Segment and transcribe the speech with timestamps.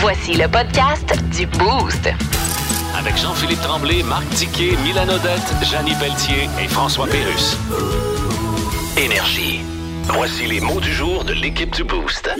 [0.00, 2.08] Voici le podcast du Boost.
[2.96, 7.58] Avec Jean-Philippe Tremblay, Marc Tiquet, Milan Odette, Janine Pelletier et François Pérus.
[8.96, 9.60] Énergie.
[10.04, 12.30] Voici les mots du jour de l'équipe du Boost.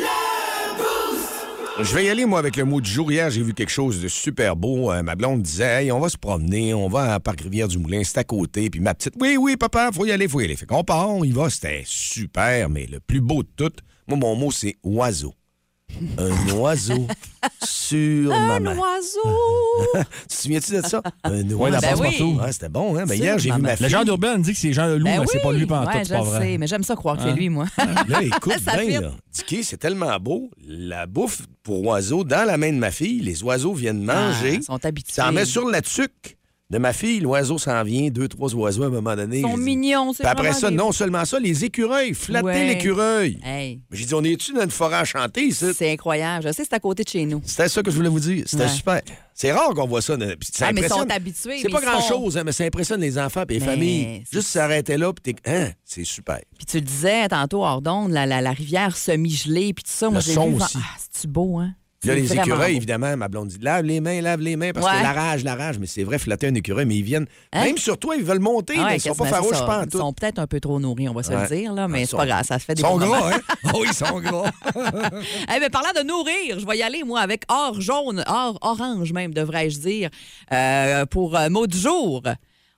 [1.79, 3.13] Je vais y aller, moi, avec le mot du jour.
[3.13, 4.91] Hier, j'ai vu quelque chose de super beau.
[4.91, 8.19] Euh, ma blonde disait, hey, on va se promener, on va à Parc Rivière-du-Moulin, c'est
[8.19, 8.71] à côté.
[8.71, 10.57] Puis ma petite, oui, oui, papa, faut y aller, faut y aller.
[10.57, 11.51] Fait qu'on part, on y va.
[11.51, 13.73] C'était super, mais le plus beau de tout,
[14.09, 15.35] moi, mon mot, c'est oiseau.
[16.19, 17.07] Un oiseau
[17.63, 18.77] sur ma Un main.
[18.77, 19.21] oiseau!
[20.23, 21.03] Tu te souviens-tu de ça?
[21.25, 21.57] Un oiseau.
[21.59, 22.09] Oui, la Ben oui.
[22.19, 22.41] partout.
[22.41, 23.05] Ouais, c'était bon, hein?
[23.07, 23.83] Ben, hier, j'ai ma vu ma fille.
[23.83, 25.87] La Jean urbaine dit que c'est Jean Leloup, Ben mais c'est pas lui pas en
[25.87, 26.41] Ouais, tout, c'est pas le vrai.
[26.53, 27.35] sais, mais j'aime ça croire que c'est Hein?
[27.35, 27.67] lui, moi.
[28.09, 29.11] Là, écoute Ça bien, là.
[29.33, 30.51] Dicky, c'est tellement beau.
[30.67, 34.53] La bouffe pour oiseaux, dans la main de ma fille, les oiseaux viennent manger.
[34.53, 35.13] Ah, ils sont habitués.
[35.15, 36.39] Ça en met sur la tuque
[36.71, 37.21] de ma fille.
[37.21, 39.39] L'oiseau s'en vient, deux, trois oiseaux à un moment donné.
[39.39, 42.67] Ils sont mignons, c'est Puis après ça, des- non seulement ça, les écureuils, flatter Ouais.
[42.67, 43.39] l'écureuil.
[43.45, 45.67] Hey, J'ai dit, on est-tu dans une forêt enchantée ici?
[45.77, 46.47] c'est incroyable.
[46.47, 47.43] Je sais, c'est à côté de chez nous.
[47.45, 48.45] C'était ça que je voulais vous dire.
[48.47, 48.69] C'était Ouais.
[48.69, 49.01] super.
[49.35, 50.17] C'est rare qu'on voit ça.
[50.53, 51.59] Ça Ah, mais ils sont habitués.
[51.63, 54.25] C'est pas sont- grand-chose, hein, mais ça impressionne les enfants et les Mais familles.
[54.31, 55.51] Juste s'arrêter là, puis t'es...
[55.51, 55.71] Hein?
[55.85, 56.41] C'est super.
[56.59, 60.11] Puis tu le disais tantôt, hors d'onde, la, la, la rivière semi-gelée, puis tout ça.
[60.11, 60.57] Moi, Le son vu.
[60.57, 60.77] aussi.
[60.79, 61.73] Ah, c'est-tu beau, hein?
[62.01, 62.77] Puis là, C'est les écureuils, beau.
[62.79, 64.99] évidemment, ma blonde dit lave les mains, lave les mains, parce Ouais.
[64.99, 65.79] que la rage, la rage.
[65.79, 67.27] Mais c'est vrai, flatter un écureuil, mais ils viennent.
[67.53, 67.65] Hein?
[67.65, 70.13] Même sur toi, ils veulent monter, mais ils sont pas farouches, pas en Ils sont
[70.15, 71.43] peut-être un peu trop nourris, on va se Ouais.
[71.43, 73.35] le dire, là, mais Ah, c'est pas grave, ça se fait des Ils sont gras,
[73.35, 73.41] hein?
[73.75, 74.51] Oh, ils sont gras.
[75.55, 79.13] Eh bien, parlant de nourrir, je vais y aller, moi, avec or jaune, or orange
[79.13, 80.09] même, devrais-je dire,
[80.53, 82.23] euh, pour euh, mot du jour.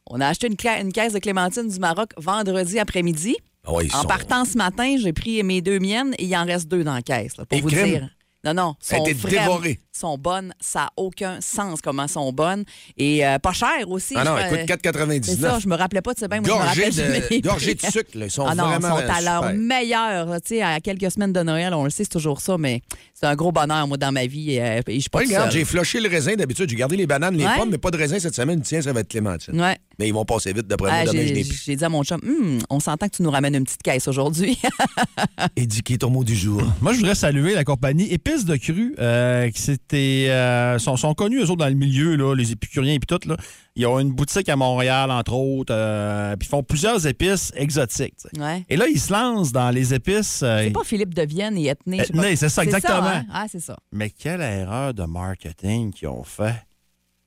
[0.09, 3.37] On a acheté une, une caisse de clémentine du Maroc vendredi après-midi.
[3.65, 6.67] Ah en sont- partant ce matin, j'ai pris mes deux miennes et il en reste
[6.67, 7.87] deux dans la caisse, là, pour Et vous crème.
[7.89, 8.09] dire.
[8.45, 9.81] Non, non, été vraiment- dévoré.
[9.93, 10.53] Sont bonnes.
[10.61, 12.65] Ça n'a aucun sens comment sont bonnes.
[12.97, 14.15] Et euh, pas cher aussi.
[14.17, 15.61] Ah non, Je- écoute, C'est ça, 4,99.
[15.63, 16.41] je me rappelais pas de ce bain.
[16.41, 18.25] Moi, je me Gorgé rappelle jamais de, des gorgé de sucre, là.
[18.27, 20.41] Ils sont Ah non, ils vraiment sont à leur meilleur.
[20.41, 22.81] Tu sais, à quelques semaines de Noël, on le sait, c'est toujours ça, mais
[23.15, 24.59] c'est un gros bonheur, moi, dans ma vie.
[24.59, 26.69] euh, et je suis pas Ouais, toute regarde, j'ai flushé le raisin d'habitude.
[26.69, 27.57] J'ai gardé les bananes, les Ouais.
[27.57, 28.63] pommes, mais pas de raisin cette semaine.
[28.63, 29.61] Tiens, ça va être clémentine.
[29.61, 29.77] Ouais.
[29.99, 31.13] Mais ils vont passer vite d'après Ah, moi.
[31.13, 33.65] Demain, je j'ai dit à mon chum, Hum, on s'entend que tu nous ramènes une
[33.65, 34.59] petite caisse aujourd'hui.
[35.57, 36.63] Édiquer ton mot du jour.
[36.81, 41.15] Moi, je voudrais saluer la compagnie Épices de Cru, euh, qui c'était, euh, sont, sont
[41.15, 43.29] connus, eux autres, dans le milieu, là, les épicuriens et puis tout.
[43.29, 43.37] Là.
[43.77, 48.15] Ils ont une boutique à Montréal, entre autres, euh, puis ils font plusieurs épices exotiques.
[48.39, 48.65] ouais.
[48.69, 50.43] Et là, ils se lancent dans les épices.
[50.43, 52.01] euh, C'est pas Philippe de Vienne et Ethné.
[52.01, 53.03] Ethné, c'est ça, exactement.
[53.07, 53.25] hein?
[53.33, 53.77] Ah, c'est ça.
[53.93, 56.55] Mais quelle erreur de marketing qu'ils ont fait.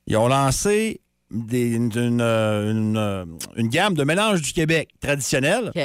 [0.08, 1.02] Ils ont lancé
[1.32, 5.82] des- une, une, une, une gamme de mélange du Québec traditionnel, OK.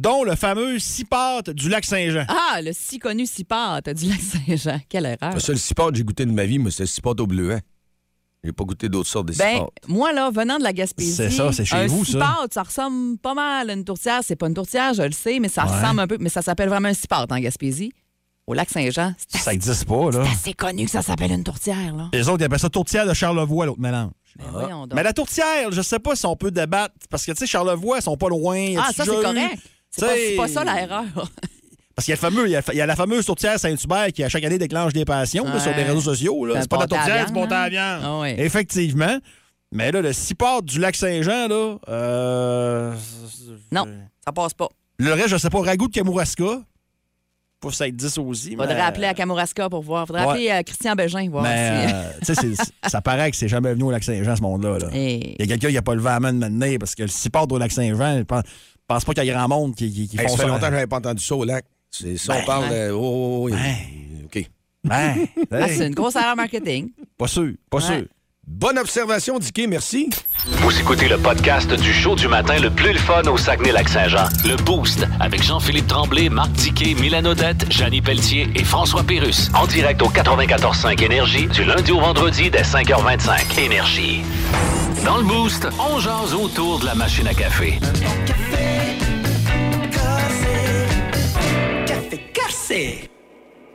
[0.00, 2.24] Dont le fameux six pâtes du lac Saint-Jean.
[2.28, 4.80] Ah, le si connu Cipat du lac Saint-Jean.
[4.88, 5.34] Quelle erreur.
[5.34, 7.60] Le seul cipote que j'ai goûté de ma vie, moi, c'est le cipote au bleuet.
[8.44, 9.72] J'ai pas goûté d'autres sortes de Ben, cipotes.
[9.88, 11.12] moi, là, venant de la Gaspésie.
[11.12, 12.12] C'est ça, c'est chez un vous, ça.
[12.12, 14.20] cipâtre, ça ressemble pas mal à une tourtière.
[14.22, 15.72] C'est pas une tourtière, je le sais, mais ça Ouais.
[15.76, 16.16] ressemble un peu.
[16.20, 17.92] Mais ça s'appelle vraiment un cipâtre en Gaspésie.
[18.46, 19.12] Au lac Saint-Jean.
[19.18, 20.24] C'est Ça assez, n'existe pas, là.
[20.24, 22.08] c'est assez connu que ça s'appelle une tourtière, là.
[22.14, 24.12] Les autres, ils appellent ça tourtière de Charlevoix, l'autre mélange.
[24.38, 24.86] Ben.
[24.94, 27.98] Mais la tourtière, je sais pas si on peut débattre, parce que, tu sais, Charlevoix,
[27.98, 28.74] ils sont pas loin.
[28.78, 29.58] Ah, ça, c'est correct.
[29.90, 31.04] C'est pas, pas ça l'erreur.
[31.94, 33.58] Parce qu'il y a, le fameux, il y a, il y a la fameuse tourtière
[33.58, 36.46] Saint-Hubert qui, à chaque année, déclenche des passions là, sur les réseaux sociaux.
[36.60, 37.68] C'est pas la à tourtière, du pâté à hein?
[37.68, 38.02] viande.
[38.04, 38.36] Ah ouais.
[38.40, 39.18] Effectivement.
[39.72, 42.94] Mais là, le cipâtre du lac Saint-Jean, là, euh,
[43.72, 43.86] Non,
[44.24, 44.68] ça passe pas.
[44.98, 46.62] Le reste, je sais pas, ragoût de Kamouraska.
[47.60, 48.50] Pas ça être 10 aussi.
[48.54, 48.80] Faudrait mais...
[48.80, 50.06] appeler à Kamouraska pour voir.
[50.06, 50.30] Faudrait Ouais.
[50.30, 51.88] appeler euh, Christian Bégin, voir Mais,
[52.22, 52.46] si...
[52.46, 52.54] euh,
[52.86, 54.78] ça paraît que c'est jamais venu au lac Saint-Jean, ce monde-là.
[54.78, 54.88] là.
[54.94, 57.02] Et- Il y a quelqu'un qui n'a pas levé la main de maintenant parce que
[57.02, 58.22] le cipâtre au lac Saint-Jean, je
[58.88, 60.48] pense, pas qu'il y a grand monde qui, qui, qui Hey, font ça fait ça.
[60.48, 61.64] longtemps que j'avais pas entendu ça au lac.
[61.90, 62.64] C'est ça, Ben, on parle.
[62.72, 63.54] euh, oh, oh, oh.
[63.54, 63.76] Ben.
[64.24, 64.50] OK.
[64.90, 65.14] Ah,
[65.68, 66.90] c'est une grosse erreur marketing.
[67.18, 67.82] Pas sûr, pas Ouais.
[67.98, 68.06] sûr.
[68.48, 70.08] Bonne observation, Dicky, merci.
[70.46, 74.24] Vous écoutez le podcast du show du matin le plus le fun au Saguenay-Lac-Saint-Jean.
[74.46, 79.50] Le Boost avec Jean-Philippe Tremblay, Marc Tiquet, Milan Odette, Janine Pelletier et François Pérus.
[79.54, 83.60] En direct au 94.5 Énergie du lundi au vendredi dès 5h25.
[83.60, 84.22] Énergie.
[85.04, 87.78] Dans le Boost, on jase autour de la machine à café.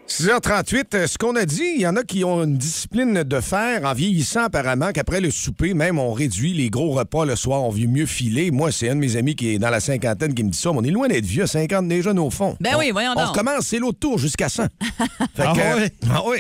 [0.08, 3.40] 6h38, euh, ce qu'on a dit, il y en a qui ont une discipline de
[3.40, 7.64] fer en vieillissant apparemment qu'après le souper, même on réduit les gros repas le soir,
[7.64, 8.52] on veut mieux filer.
[8.52, 10.72] Moi, c'est un de mes amis qui est dans la cinquantaine qui me dit ça.
[10.74, 12.56] mais On est loin d'être vieux, 50 déjà au fond.
[12.60, 13.30] Ben On- oui, voyons On donc.
[13.30, 14.64] recommence, c'est l'autre tour jusqu'à 100.
[15.36, 15.92] Fait Ah que, ouais?
[16.12, 16.40] ah oui.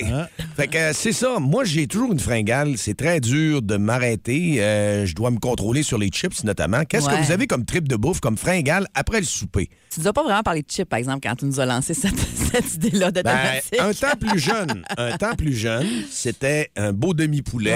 [0.55, 1.39] Fait que euh, c'est ça.
[1.39, 2.77] Moi, j'ai toujours une fringale.
[2.77, 4.57] C'est très dur de m'arrêter.
[4.61, 6.83] Euh, je dois me contrôler sur les chips notamment.
[6.83, 7.17] Qu'est-ce Ouais.
[7.17, 9.69] que vous avez comme trip de bouffe, comme fringale après le souper?
[9.91, 11.93] Tu nous as pas vraiment parlé de chips, par exemple, quand tu nous as lancé
[11.93, 12.19] cette,
[12.51, 13.79] cette idée-là de Ben, thématique.
[13.79, 17.75] un temps plus jeune, un temps plus jeune, c'était un beau demi-poulet.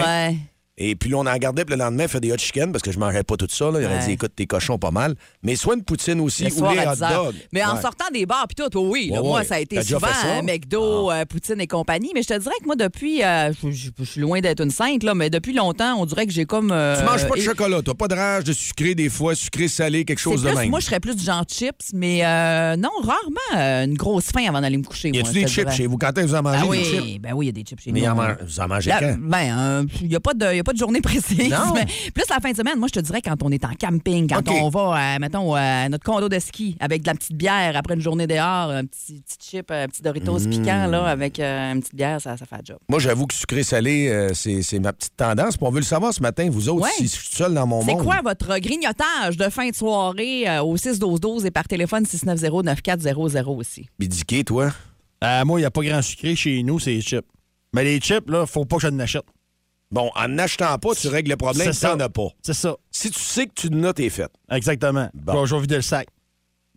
[0.79, 2.91] Et puis là, on en gardait, puis le lendemain, fait des hot chicken parce que
[2.91, 3.71] je mangeais pas tout ça.
[3.71, 3.81] Là.
[3.81, 5.15] Il aurait dit, écoute, tes cochons pas mal.
[5.41, 7.23] Mais soit une poutine aussi Le ou soir à hot 10 heures.
[7.25, 7.35] dogs.
[7.51, 7.81] Mais en Ouais.
[7.81, 9.45] sortant des bars, puis tout, oh oui, là, Ouais, moi, ouais.
[9.45, 10.27] ça a été T'as déjà souvent fait ça?
[10.35, 10.37] Ah.
[10.37, 12.11] euh, McDo, euh, Poutine et compagnie.
[12.13, 14.69] Mais je te dirais que moi, depuis, euh, je, je- je suis loin d'être une
[14.69, 16.71] sainte, là, mais depuis longtemps, on dirait que j'ai comme.
[16.71, 19.33] euh, Tu manges pas de et- chocolat, t'as pas de rage de sucré des fois,
[19.33, 20.69] sucré salé, quelque c'est chose de plus- même.
[20.69, 24.43] Moi, je serais plus du genre chips, mais euh, non, rarement euh, une grosse faim
[24.47, 25.09] avant d'aller me coucher.
[25.09, 25.75] y moi, a-tu je des te chips dirais.
[25.75, 25.97] chez vous?
[25.97, 26.69] Quand est-ce que vous en mangez Ah des
[27.01, 28.07] oui, ben oui, il y a des chips chez Mais nous.
[28.09, 29.15] en man- vous en mangez Là, quand?
[29.19, 31.49] ben, il n'y a, pas de- y a pas de journée précise.
[31.49, 31.73] Non.
[31.73, 34.27] Mais plus la fin de semaine, moi, je te dirais quand on est en camping,
[34.29, 37.75] quand on va, euh, mettons, à notre condo de ski avec de la petite bière
[37.75, 40.49] après une journée dehors, un petit, petit chip, un petit Doritos Mm.
[40.49, 42.77] piquant, là, avec euh, une petite bière, ça, ça fait le job.
[42.89, 45.57] Moi, j'avoue que sucré salé, euh, c'est c'est ma petite tendance.
[45.57, 46.89] Puis on veut le savoir ce matin, vous autres, Ouais.
[46.97, 48.03] si je suis seul dans mon C'est monde.
[48.03, 53.87] quoi votre grignotage de fin de soirée euh, au 6-12-12 et par téléphone 690-9400 aussi?
[53.99, 54.71] Bidiqué, toi?
[55.23, 57.25] Euh, moi, il n'y a pas grand sucré chez nous, c'est les chips.
[57.73, 59.23] Mais les chips, là, faut pas que je n'achète.
[59.89, 61.91] Bon, en n'achetant pas, tu règles le problème, C'est ça.
[61.91, 62.27] t'en as pas.
[62.41, 62.75] C'est ça.
[62.91, 64.29] Si tu sais que tu n'as, t'es fait.
[64.51, 65.09] Exactement.
[65.13, 65.33] Bon.
[65.33, 66.07] Je vais- je vais vider le sac.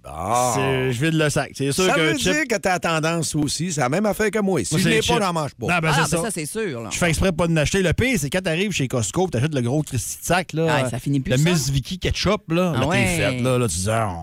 [0.04, 0.52] Ah.
[0.54, 1.50] C'est- Je vide le sac.
[1.54, 2.32] C'est sûr Ça qu'un veut chip.
[2.32, 3.70] dire que t'as tendance aussi.
[3.72, 4.64] C'est la même affaire que moi.
[4.64, 5.66] Si Moi, je c'est l'ai les pas, j'en mange pas.
[5.66, 6.22] Non, ben, ah, c'est ben ça.
[6.22, 6.80] ça, c'est sûr.
[6.82, 6.88] Là.
[6.90, 7.82] Je fais exprès de pas de l'acheter.
[7.82, 10.68] Le pire, c'est quand t'arrives chez Costco, t'achètes le gros Christy de sac, là.
[10.84, 11.50] Ah, ça finit plus, Le ça.
[11.50, 12.72] Miss Vicky ketchup, là.
[12.76, 12.96] Ah là, ouais.
[13.04, 13.58] t'es fait, là.
[13.58, 14.22] Là, tu dis, ah,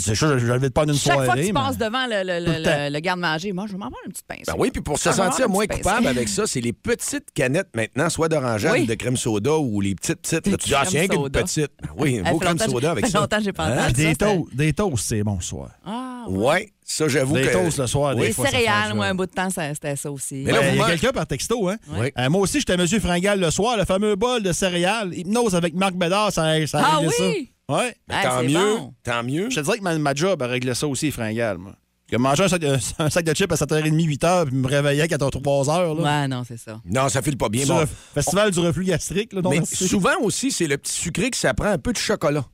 [0.00, 1.26] c'est ne vais pas d'une Chaque soirée.
[1.26, 3.86] fois que tu mais- passes devant le, le, le, le garde-manger, moi, je vais m'en
[3.90, 4.46] prendre une petite pince.
[4.46, 8.08] Ben oui, puis pour se sentir moins coupable avec ça, c'est les petites canettes maintenant,
[8.10, 8.82] soit d'orangeade Oui.
[8.82, 10.46] ou de crème soda ou les petites petites.
[10.46, 11.70] Là, Des tu dis, ah, c'est rien qu'une petite.
[11.82, 13.20] Ben Oui, un Ça beau crème soda avec ça fait ça.
[13.20, 13.90] longtemps que j'ai pas Hein?
[13.92, 15.70] des, ça, toasts, des toasts, c'est bon ce soir.
[15.84, 16.44] Ah, ouais.
[16.46, 17.52] Ouais, ça, j'avoue Des que.
[17.52, 19.72] toasts le soir, des Les fois, ça céréales, le moi, un bout de temps, ça-
[19.74, 20.42] c'était ça aussi.
[20.46, 21.76] Mais là, vous il y a quelqu'un par texto, hein?
[21.98, 22.10] Oui.
[22.18, 25.12] Euh, moi aussi, j'étais Monsieur Fringal le soir, le fameux bol de céréales.
[25.14, 27.08] Hypnose avec Marc Bédard, ça, ça a Ah oui?
[27.16, 27.24] ça.
[27.68, 27.94] Ouais.
[28.06, 28.52] Ben, tant mieux.
[28.76, 28.94] bon.
[29.02, 29.48] Tant mieux.
[29.50, 31.74] Je te dirais que ma, ma job a réglé ça aussi, Fringal, moi.
[32.06, 35.02] Que manger un sac, de, un sac de chips à 7h30, 8h, puis me réveiller
[35.02, 35.96] à 4h03h.
[36.02, 36.20] Là.
[36.22, 36.78] Ouais, non, c'est ça.
[36.84, 37.64] Non, ça file pas bien.
[37.66, 37.82] Bon.
[38.14, 39.32] Festival du reflux gastrique.
[39.32, 42.44] Là, Mais souvent aussi, c'est le petit sucré que ça prend un peu de chocolat.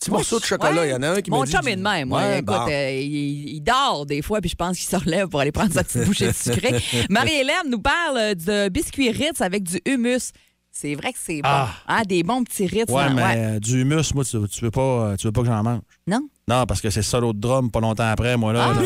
[0.00, 2.08] Petit morceau de chocolat, il y en a un qui Mon chum est de même.
[2.08, 2.20] moi.
[2.20, 2.66] Ouais, Écoute, bon.
[2.70, 5.72] euh, il, il dort des fois, puis je pense qu'il se relève pour aller prendre
[5.72, 6.80] sa petite bouchée de sucré.
[7.10, 10.30] Marie-Hélène nous parle de biscuits Ritz avec du humus.
[10.70, 11.48] C'est vrai que c'est bon.
[11.50, 11.70] Ah.
[11.88, 12.88] Hein, des bons petits Ritz.
[12.88, 13.34] Ouais, mais ouais.
[13.36, 15.80] euh, du humus, moi, tu, tu veux pas, euh, tu veux pas que j'en mange.
[16.06, 16.28] Non?
[16.46, 18.68] Non, parce que c'est solo de drum pas longtemps après, moi, là.
[18.72, 18.80] là.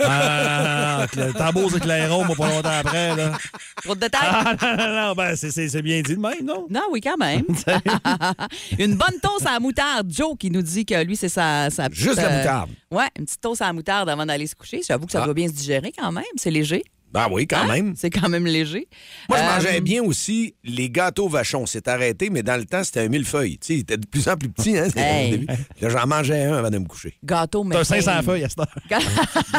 [0.00, 3.38] Ah, non, non, non, tambours et clairons, moi, pas longtemps après, là.
[3.84, 4.20] Trop de détails?
[4.30, 6.66] Ah, non, non, non, ben, c'est- c'est c'est bien dit de même, non?
[6.68, 7.44] Non, oui, quand même.
[8.78, 10.10] une bonne toast à la moutarde.
[10.12, 12.70] Joe qui nous dit que lui, c'est sa, sa petite, Juste la euh, moutarde.
[12.90, 14.80] ouais, une petite toast à la moutarde avant d'aller se coucher.
[14.86, 15.24] J'avoue que ça Ah.
[15.24, 16.24] doit bien se digérer quand même.
[16.36, 16.82] C'est léger.
[17.12, 17.66] Ben oui, quand Hein?
[17.68, 17.94] même.
[17.96, 18.88] C'est quand même léger.
[19.28, 21.64] Moi, je Euh, mangeais bien aussi les gâteaux vachons.
[21.66, 23.58] C'est arrêté, mais dans le temps, c'était un millefeuille.
[23.58, 25.28] Tu sais, il était de plus en plus petit, hein, Hey.
[25.28, 25.46] au début.
[25.80, 27.14] Là, j'en mangeais un avant de me coucher.
[27.24, 27.74] Gâteau, mais.
[27.76, 29.00] T'as 500 feuilles à cette heure.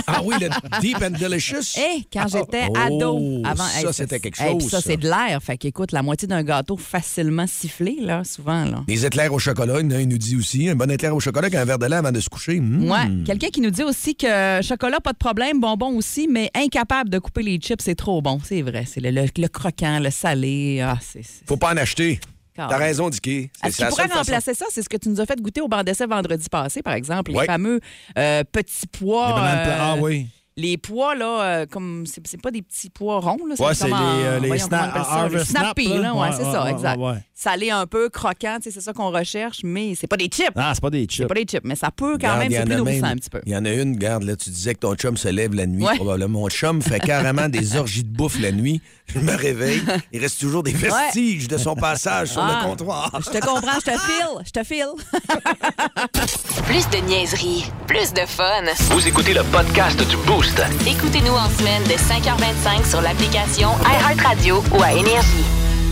[0.07, 0.49] Ah oui, le
[0.81, 1.75] Deep and Delicious.
[1.77, 3.63] Hey, quand j'étais Oh, ado, avant.
[3.63, 4.81] ça, hey, c'était quelque chose, ça, ça.
[4.81, 5.39] c'est de l'air.
[5.41, 8.83] Fait qu'écoute, la moitié d'un gâteau facilement sifflé, là, souvent, là.
[8.87, 10.69] Des éclairs au chocolat, il nous dit aussi.
[10.69, 12.59] Un bon éclair au chocolat avec un verre de lait avant de se coucher.
[12.59, 12.89] Mmh.
[12.91, 13.23] Ouais.
[13.25, 17.17] Quelqu'un qui nous dit aussi que chocolat, pas de problème, bonbon aussi, mais incapable de
[17.19, 18.39] couper les chips, c'est trop bon.
[18.43, 18.85] C'est vrai.
[18.85, 20.81] C'est le, le- le croquant, le salé.
[20.81, 21.23] Ah, c'est.
[21.23, 22.19] c'est- Faut pas en acheter.
[22.55, 23.49] T'as raison, Dicky.
[23.61, 24.19] C'est Est-ce c'est qu'il la pourrait seule façon.
[24.19, 24.65] remplacer ça?
[24.69, 27.31] C'est ce que tu nous as fait goûter au banc d'essai vendredi passé, par exemple.
[27.31, 27.79] Les fameux
[28.17, 29.27] euh, petits pois.
[29.27, 30.27] Les bananes pla- euh, Ah oui.
[30.57, 32.05] Les pois, là, euh, comme.
[32.05, 33.55] C'est c'est pas des petits pois ronds, là.
[33.57, 36.01] Ouais, c'est comme en- les, euh, les snap- ça, les snappy, Snap, là.
[36.01, 36.13] là.
[36.15, 36.97] Ouais, Ouais, c'est ouais, ça, ouais, exact.
[37.41, 40.51] Salé un peu, croquant, tu sais, c'est ça qu'on recherche, mais c'est pas des chips.
[40.57, 41.27] Ah, c'est pas des C'est chips.
[41.29, 43.29] pas des chips, mais ça peut quand même, c'est plus a nourrissant même- un petit
[43.29, 43.39] peu.
[43.45, 45.65] Il y en a une, regarde, là, tu disais que ton chum se lève la
[45.65, 45.95] nuit, Ouais.
[45.95, 46.41] probablement.
[46.41, 48.81] Mon chum fait carrément des orgies de bouffe la nuit.
[49.07, 52.59] Je me réveille, il reste toujours des vestiges de son passage sur Ah.
[52.61, 53.09] le comptoir.
[53.25, 54.89] Je te comprends, je te file, je te file.
[56.65, 58.63] Plus de niaiserie, plus de fun.
[58.91, 60.61] Vous écoutez le podcast du Boost.
[60.85, 65.45] Écoutez-nous en semaine de 5h25 sur l'application iHeartRadio ou à Énergie.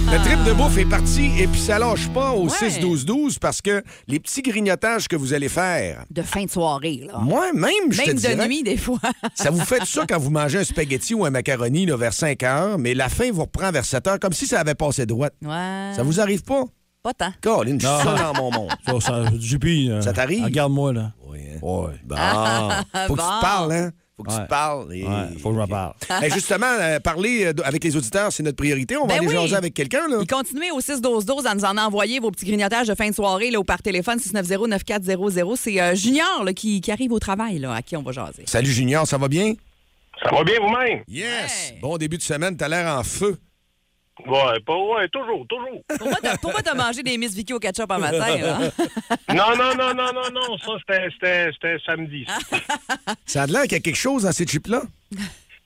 [0.09, 2.69] Le trip de bouffe est parti et puis ça lâche pas au Ouais.
[2.69, 7.19] 6-12-12 parce que les petits grignotages que vous allez faire, De fin de soirée, là.
[7.19, 8.99] moi-même, je te Même dirais, de nuit, des fois.
[9.35, 12.41] ça vous fait ça quand vous mangez un spaghetti ou un macaroni là, vers 5
[12.43, 15.33] heures, mais la faim vous reprend vers 7 heures comme si ça avait passé droite.
[15.41, 15.91] Ouais.
[15.95, 16.63] Ça vous arrive pas?
[17.03, 17.33] Pas tant.
[17.41, 18.71] Colin, je suis seul dans mon monde.
[18.85, 20.43] Ça, ça, JP, euh, Ça t'arrive?
[20.45, 21.11] Regarde-moi, là.
[21.27, 21.59] Oui, hein?
[21.61, 21.93] Ouais.
[22.05, 22.15] Bon.
[23.07, 23.91] Faut que tu te parles, hein?
[24.17, 24.35] Faut que tu.
[24.35, 24.43] Ouais.
[24.45, 24.93] te parles.
[24.95, 25.03] Et...
[25.03, 25.93] Ouais, faut que je me parle.
[26.09, 28.97] Ben, justement, euh, parler euh, avec les auditeurs, c'est notre priorité.
[28.97, 29.33] On va Ben aller oui.
[29.33, 30.17] jaser avec quelqu'un, là.
[30.21, 33.51] Et continuez au 6-12-12 à nous en envoyer vos petits grignotages de fin de soirée
[33.51, 35.55] là, ou par téléphone 690-9400.
[35.55, 38.43] C'est euh, Junior là, qui, qui arrive au travail, là, à qui on va jaser.
[38.47, 39.53] Salut Junior, ça va bien?
[40.23, 41.03] Ça va bien vous-même?
[41.07, 41.73] Yes!
[41.73, 41.79] Ouais.
[41.79, 43.37] Bon début de semaine, t'as l'air en feu.
[44.25, 45.83] Ouais, pas, ouais, toujours, toujours.
[45.99, 48.37] Pourquoi t'as, pourquoi t'as mangé des Miss Vicky au ketchup un matin?
[48.37, 48.59] Là?
[49.29, 52.25] Non, non, non, non, non, non, ça, c'était, c'était, c'était samedi.
[52.27, 52.57] ça.
[53.25, 54.81] Ça a l'air qu'il y a quelque chose dans ces chips-là?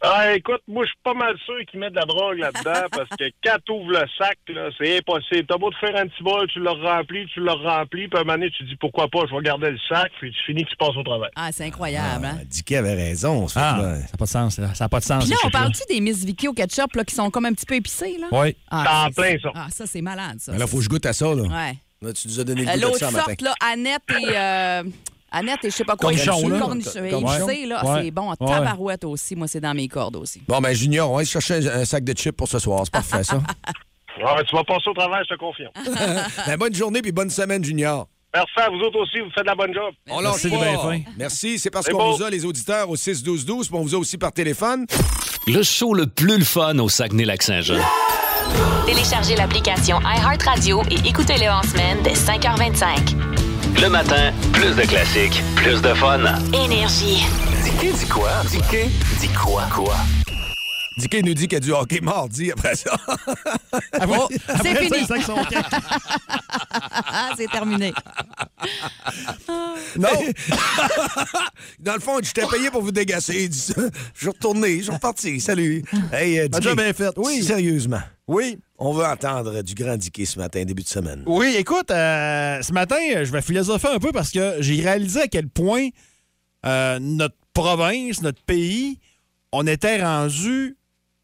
[0.04, 3.10] Ah, écoute, moi, je suis pas mal sûr qu'ils mettent de la drogue là-dedans parce
[3.20, 4.38] que quand tu ouvres le sac,
[4.80, 5.46] c'est impossible.
[5.48, 8.22] T'as beau te faire un petit bol, tu le remplis, tu le remplis, puis à
[8.22, 10.64] un moment donné, tu dis pourquoi pas, je vais garder le sac, puis tu finis
[10.66, 11.30] que tu passes au travail.
[11.36, 12.40] Ah, c'est incroyable, hein?
[12.46, 13.46] Dicky avait raison.
[13.46, 14.58] Ah, ça n'a pas de sens.
[14.58, 14.74] là.
[14.74, 15.24] Ça n'a pas de sens.
[15.24, 17.66] Puis là, on parle-tu des Miss Vicky au ketchup là, qui sont comme un petit
[17.68, 18.28] peu épicées, là?
[18.32, 18.56] Oui.
[18.72, 19.52] Ah, T'en c'est- plein, ça.
[19.56, 20.52] Ah, ça, c'est malade, ça.
[20.54, 21.28] Ben là, faut que je goûte à ça.
[21.36, 21.44] Là.
[21.44, 21.78] Ouais.
[22.02, 23.26] Là, tu nous as donné le Euh, goût de L'autre ça matin.
[23.28, 24.36] sorte, là, Annette et.
[24.36, 24.84] euh,
[25.32, 26.12] Annette et je sais pas quoi.
[26.12, 26.60] Cornichon, là.
[26.60, 27.86] Cornichon, épicé, là.
[27.86, 28.02] Ouais.
[28.04, 28.30] C'est bon.
[28.32, 28.36] Ouais.
[28.48, 29.36] Tabarouette aussi.
[29.36, 30.42] Moi, c'est dans mes cordes aussi.
[30.48, 32.82] Bon, ben, Junior, on va aller chercher un, un sac de chips pour ce soir.
[32.84, 33.42] C'est parfait, ça.
[34.24, 35.72] Ah, tu vas passer au travail, je te confirme.
[36.46, 38.08] ben, bonne journée puis bonne semaine, Junior.
[38.34, 39.94] Merci à vous autres aussi, vous faites de la bonne job.
[40.10, 40.78] On Merci, pas.
[40.78, 41.00] fin.
[41.18, 41.60] Merci.
[41.60, 44.32] C'est parce qu'on vous a, les auditeurs, au 6-12-12, puis on vous a aussi par
[44.32, 44.86] téléphone.
[45.48, 47.82] Le show le plus le fun au Saguenay-Lac-Saint-Jean.
[48.86, 53.31] Téléchargez l'application iHeartRadio et écoutez-le en semaine dès 5h25.
[53.80, 56.20] Le matin, plus de classiques, plus de fun.
[56.54, 57.24] Énergie.
[57.64, 58.30] Dis dis quoi?
[58.50, 58.60] Dis
[59.20, 59.64] dis quoi?
[59.74, 59.96] Quoi?
[60.98, 62.96] Dicky nous dit qu'il y a du hockey mardi après ça.
[63.94, 64.18] Après-
[64.62, 65.24] c'est après fini.
[65.24, 65.70] sont quatre.
[66.70, 67.94] Ah, c'est terminé.
[69.98, 70.10] non.
[71.80, 73.48] Dans le fond, je t'ai payé pour vous dégasser.
[73.48, 73.74] Dit.
[74.14, 75.40] Je suis retourné, je suis reparti.
[75.40, 75.84] Salut.
[76.12, 77.14] Hey, euh, Dicky, bien fait.
[77.18, 77.42] Oui.
[77.42, 78.02] Sérieusement.
[78.28, 78.60] Oui.
[78.84, 81.22] On veut entendre du grand Dicky ce matin, début de semaine.
[81.28, 85.28] Oui, écoute, euh, ce matin, je vais philosopher un peu parce que j'ai réalisé à
[85.28, 85.90] quel point
[86.66, 88.98] euh, notre province, notre pays,
[89.52, 90.78] on était rendu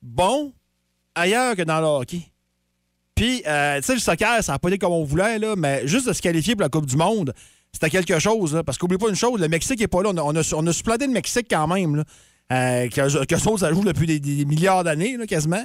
[0.04, 0.54] bon
[1.16, 2.22] ailleurs que dans le hockey.
[3.16, 5.88] Puis, euh, tu sais, le soccer, ça n'a pas été comme on voulait, là, mais
[5.88, 7.34] juste de se qualifier pour la Coupe du Monde,
[7.74, 8.62] c'était quelque chose.
[8.68, 10.12] parce qu'oublie pas une chose, le Mexique n'est pas là.
[10.14, 12.04] On a, on le Mexique quand même.
[12.52, 15.64] Que, ça, joue depuis des, milliards d'années, quasiment.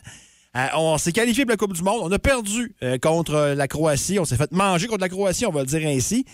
[0.57, 2.01] Euh, on s'est qualifié pour la Coupe du Monde.
[2.03, 4.19] On a perdu euh, contre euh, la Croatie.
[4.19, 6.27] On s'est fait manger contre la Croatie, on va le dire ainsi.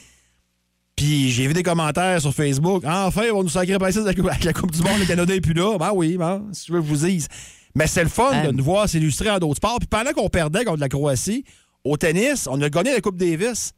[0.96, 2.82] Puis j'ai vu des commentaires sur Facebook.
[2.84, 5.54] Enfin, ils vont nous sacrer passer avec la, Coupe du Monde, le Canada est plus
[5.54, 5.78] là.
[5.78, 7.28] Ben oui, ben, si tu veux que je vous dise.
[7.76, 8.52] Mais c'est le fun de Euh.
[8.52, 9.78] nous voir s'illustrer en d'autres sports.
[9.78, 11.44] Puis pendant qu'on perdait contre la Croatie,
[11.84, 13.72] au tennis, on a gagné la Coupe Davis.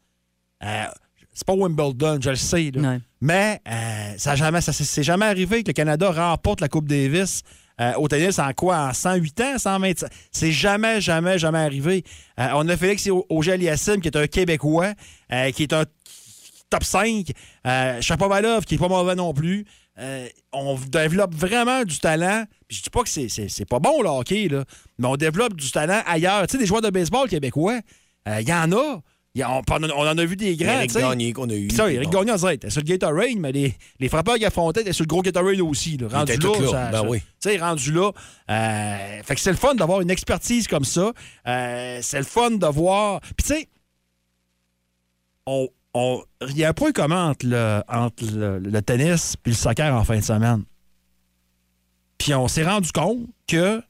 [0.63, 0.85] Euh,
[1.31, 2.71] c'est pas Wimbledon, je le sais.
[2.73, 2.97] là.
[3.21, 6.87] Mais euh, ça jamais, ça, s'est- c'est jamais arrivé que le Canada remporte la Coupe
[6.87, 7.43] Davis
[7.79, 8.77] euh, au tennis en quoi?
[8.77, 10.11] En 108 ans, 125?
[10.31, 12.03] C'est jamais, jamais, jamais arrivé.
[12.39, 14.93] Euh, on a Félix Auger-Aliassime, qui est un Québécois,
[15.31, 15.85] euh, qui est un
[16.69, 17.31] top 5.
[17.65, 19.65] Euh, Chapovalov, qui est pas mauvais non plus.
[20.51, 22.45] On développe vraiment du talent.
[22.67, 24.47] Puis je dis pas que c'est, pas bon le hockey,
[24.97, 26.47] mais on développe du talent ailleurs.
[26.47, 27.79] Tu sais, des joueurs de baseball québécois,
[28.25, 29.01] il y en a.
[29.33, 30.73] Il a- on, on en a vu des grands.
[30.73, 30.91] Eric.
[30.91, 31.69] Gagné qu'on a eu.
[31.69, 32.19] Ça, Eric bon.
[32.19, 35.07] Gagnon, ça, était sur le Gatorade, mais les, les frappeurs qui affrontaient étaient sur le
[35.07, 35.95] gros Gatorade aussi.
[35.97, 37.57] Là, rendu là, là, ça- ben ça- oui.
[37.59, 38.11] rendu là.
[38.49, 41.13] euh, fait que c'est le fun d'avoir une expertise comme ça.
[41.47, 43.21] Euh, c'est le fun de voir.
[43.21, 43.69] Puis tu sais,
[45.45, 49.49] on, on- il y a un point commun entre le, entre le, le tennis et
[49.49, 50.63] le soccer en fin de semaine.
[52.17, 53.81] Puis on s'est rendu compte que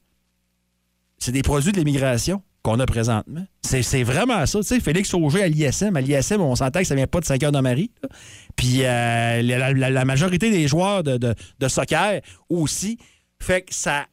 [1.18, 3.44] c'est des produits de l'immigration qu'on a présentement.
[3.80, 4.58] C'est, vraiment ça.
[4.60, 5.96] Tu sais, Félix Auger à l'ISM.
[5.96, 7.90] À l'ISM, on s'entend que ça vient pas de 5 heures de Marie.
[8.02, 8.08] là.
[8.56, 12.98] Puis euh, la, la- la majorité des joueurs de, de- de soccer aussi.
[13.40, 14.06] Fait que ça,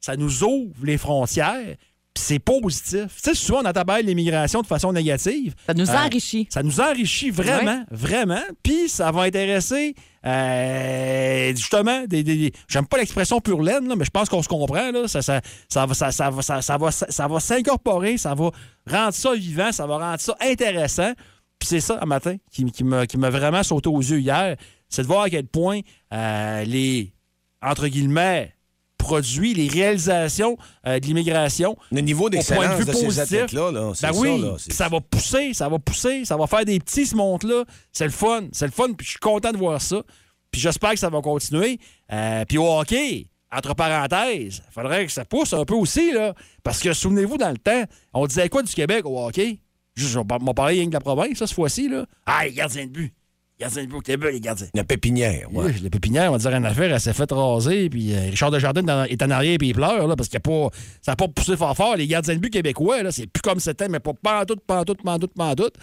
[0.00, 1.76] ça nous ouvre les frontières.
[2.14, 3.06] Puis c'est positif.
[3.22, 5.54] Tu sais, souvent, on attabaille l'immigration de façon négative.
[5.66, 6.48] Ça nous Euh, enrichit.
[6.50, 8.42] Ça nous enrichit vraiment, vraiment.
[8.62, 9.94] Puis ça va intéresser
[10.26, 12.52] euh, justement des.
[12.68, 14.90] J'aime pas l'expression pure laine, mais je pense qu'on se comprend.
[15.06, 18.50] Ça, va- s'incorporer, ça va
[18.86, 21.12] rendre ça vivant, ça va rendre ça intéressant.
[21.58, 24.56] Puis c'est ça, un matin, qui, qui m'a qui m'a vraiment sauté aux yeux hier,
[24.88, 25.80] c'est de voir à quel point
[26.12, 27.12] euh, les,
[27.60, 28.54] entre guillemets,
[28.98, 33.80] produits, les réalisations euh, de l'immigration Le niveau de d'excellence vue de, ces athlètes-là, là,
[33.88, 34.12] ben ça.
[34.12, 37.64] oui, là, ça va pousser, ça va pousser, ça va faire des petits ce monte-là.
[37.92, 40.02] C'est le fun, c'est le fun, puis je suis content de voir ça.
[40.50, 41.78] Puis j'espère que ça va continuer.
[42.12, 46.34] Euh, puis au hockey, entre parenthèses, il faudrait que ça pousse un peu aussi, là.
[46.62, 49.60] Parce que souvenez-vous, dans le temps, on disait quoi du Québec au hockey?
[49.94, 52.06] Je je vais m'en rien que de la province, ça, cette fois-ci, là.
[52.26, 53.14] Ah, les gardiens de but.
[53.58, 54.66] Les gardiens de but au Québec, les gardiens.
[54.72, 55.64] La pépinière, ouais.
[55.66, 58.52] Oui, la pépinière, on va dire une affaire, elle s'est faite raser, puis euh, Richard
[58.52, 60.68] Desjardins est en- est en arrière, puis il pleure, là, parce qu'il a pas,
[61.02, 61.96] ça n'a pas poussé fort fort.
[61.96, 65.32] Les gardiens de but québécois, là, c'est plus comme c'était, mais pas pantoute, pantoute, pantoute,
[65.34, 65.74] pantoute.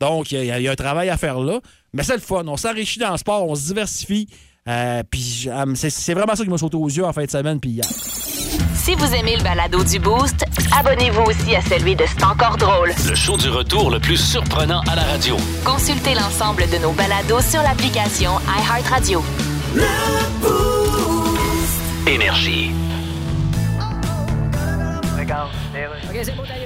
[0.00, 1.60] Donc, il y, a- il y a un travail à faire là.
[1.94, 4.28] Mais c'est le fun, on s'enrichit dans le sport, on se diversifie.
[4.68, 7.70] Euh, puis c'est vraiment ça qui m'a sauté aux yeux en fin de semaine, puis
[7.70, 7.86] hier.
[8.84, 10.44] Si vous aimez le balado du Boost,
[10.78, 12.92] abonnez-vous aussi à celui de C'est encore drôle.
[13.08, 15.38] Le show du retour le plus surprenant à la radio.
[15.64, 19.24] Consultez l'ensemble de nos balados sur l'application iHeartRadio.
[22.06, 22.72] Énergie.
[25.18, 26.63] OK, c'est d'ailleurs.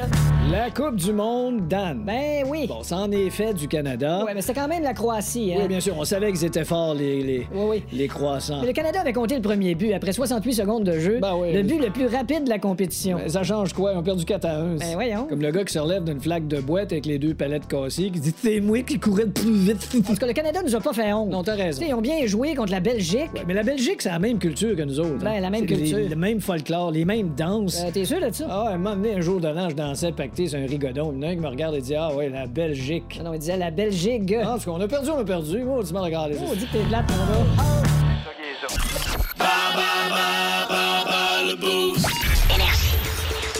[0.50, 2.02] La Coupe du Monde, Dan.
[2.06, 2.66] Ben oui.
[2.66, 4.24] Bon, ça en est fait du Canada.
[4.24, 5.58] Ouais, mais c'était quand même la Croatie, hein?
[5.62, 7.82] Oui, bien sûr, on savait qu'ils étaient forts, les, les, Oui, oui.
[7.92, 8.60] les croissants.
[8.62, 11.18] Mais le Canada avait compté le premier but après 68 secondes de jeu.
[11.20, 11.52] Ben oui.
[11.52, 13.18] Le but le plus rapide de la compétition.
[13.18, 13.92] Ben, ça change quoi?
[13.92, 14.76] Ils ont perdu 4 à 1.
[14.76, 15.26] Ben voyons.
[15.28, 18.10] Comme le gars qui se relève d'une flaque de boîte avec les deux palettes cassées,
[18.10, 19.86] qui dit C'est moi qui courais le plus vite.
[19.98, 21.28] En tout cas, le Canada nous a pas fait honte.
[21.30, 21.82] non, t'as raison.
[21.86, 23.28] Ils ont bien joué contre la Belgique.
[23.34, 25.18] Ouais, mais la Belgique, c'est la même culture que nous autres.
[25.22, 26.08] Ben, la même C'est les- culture.
[26.08, 27.82] le même folklore, les mêmes danses.
[27.84, 28.46] Euh, T'es sûr de ça?
[28.48, 30.12] Ah, un moment donné, un jour de l'an, je dansais
[30.46, 31.12] sur un rigodon.
[31.12, 33.20] Il y en a un qui me regarde et dit Ah, ouais, la Belgique.
[33.24, 34.34] Non, il disait la Belgique.
[34.40, 35.64] Ah, parce qu'on a perdu, on a perdu.
[35.64, 36.36] Moi, tu m'as regardé.
[36.40, 37.88] Oh, on dit que t'es plate, mon gars.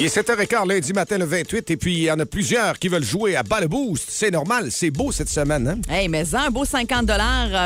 [0.00, 2.86] Il est 7h15 lundi matin le 28 et puis il y en a plusieurs qui
[2.86, 4.04] veulent jouer à bas le boost.
[4.08, 5.66] C'est normal, c'est beau cette semaine.
[5.66, 5.92] Hein?
[5.92, 7.10] Hey, mais un beau 50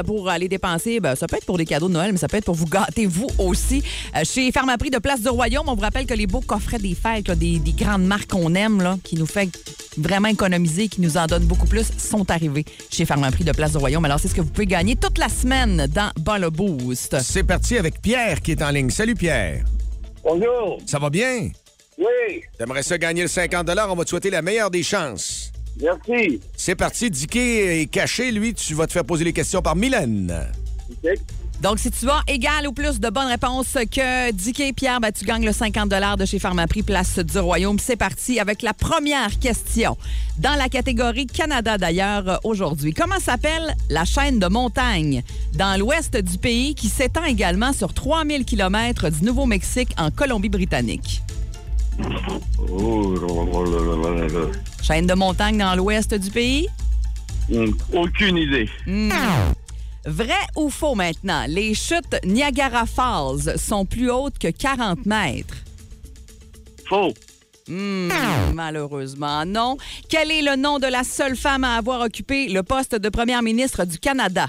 [0.07, 2.39] pour aller dépenser, ben, ça peut être pour des cadeaux de Noël, mais ça peut
[2.39, 3.83] être pour vous gâter vous aussi.
[4.17, 6.95] Euh, chez Pharmaprix de Place du Royaume, on vous rappelle que les beaux coffrets des
[6.95, 9.51] fêtes, là, des, des grandes marques qu'on aime, là, qui nous fait
[9.99, 13.77] vraiment économiser, qui nous en donnent beaucoup plus, sont arrivés chez Pharmaprix de Place du
[13.77, 14.07] Royaume.
[14.07, 17.15] Alors, c'est ce que vous pouvez gagner toute la semaine dans Bas le boost.
[17.21, 18.89] C'est parti avec Pierre qui est en ligne.
[18.89, 19.65] Salut Pierre.
[20.25, 20.79] Bonjour.
[20.87, 21.51] Ça va bien?
[21.99, 25.53] Oui, T'aimerais ça gagner le 50 On va te souhaiter la meilleure des chances.
[25.81, 26.41] merci.
[26.57, 27.11] C'est parti.
[27.11, 28.31] Dicky est caché.
[28.33, 30.33] Lui, tu vas te faire poser les questions par Mylène.
[31.61, 35.13] Donc, si tu as égal ou plus de bonnes réponses que Dicky et Pierre, ben,
[35.13, 37.79] tu gagnes le 50 de chez Pharmaprix Place du Royaume.
[37.79, 39.97] C'est parti avec la première question.
[40.39, 42.93] Dans la catégorie Canada, d'ailleurs, aujourd'hui.
[42.93, 45.23] Comment s'appelle la chaîne de montagne
[45.55, 51.23] dans l'ouest du pays qui s'étend également sur 3000 km du Nouveau-Mexique en Colombie-Britannique?
[52.69, 54.47] Oh, là, là, là, là, là.
[54.83, 56.69] Chaîne de montagne dans l'ouest du pays?
[57.53, 58.69] Hum, Aucune idée.
[60.07, 61.45] Vrai ou faux maintenant?
[61.49, 65.55] Les chutes Niagara Falls sont plus hautes que 40 mètres?
[66.89, 67.13] Faux.
[67.69, 68.09] Hmm,
[68.55, 69.77] malheureusement, non.
[70.09, 73.43] Quel est le nom de la seule femme à avoir occupé le poste de première
[73.43, 74.49] ministre du Canada?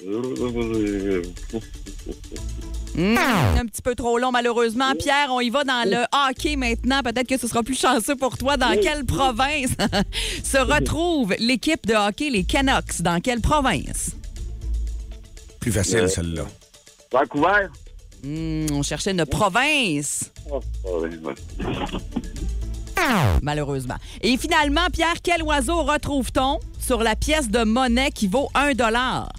[2.98, 4.92] Un petit peu trop long, malheureusement.
[4.98, 7.02] Pierre, on y va dans le hockey maintenant.
[7.02, 8.56] Peut-être que ce sera plus chanceux pour toi.
[8.56, 9.70] Dans quelle province
[10.44, 13.00] se retrouve l'équipe de hockey, les Canucks?
[13.00, 14.16] Dans quelle province?
[15.60, 16.44] Plus facile, celle-là.
[17.12, 17.68] Vancouver.
[18.22, 20.30] Hmm, on cherchait une province.
[20.50, 20.60] Oh,
[21.02, 21.10] oui.
[23.42, 23.96] Malheureusement.
[24.20, 29.32] Et finalement, Pierre, quel oiseau retrouve-t-on sur la pièce de monnaie qui vaut 1 dollar?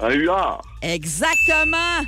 [0.00, 0.62] Un huard.
[0.82, 2.02] Exactement!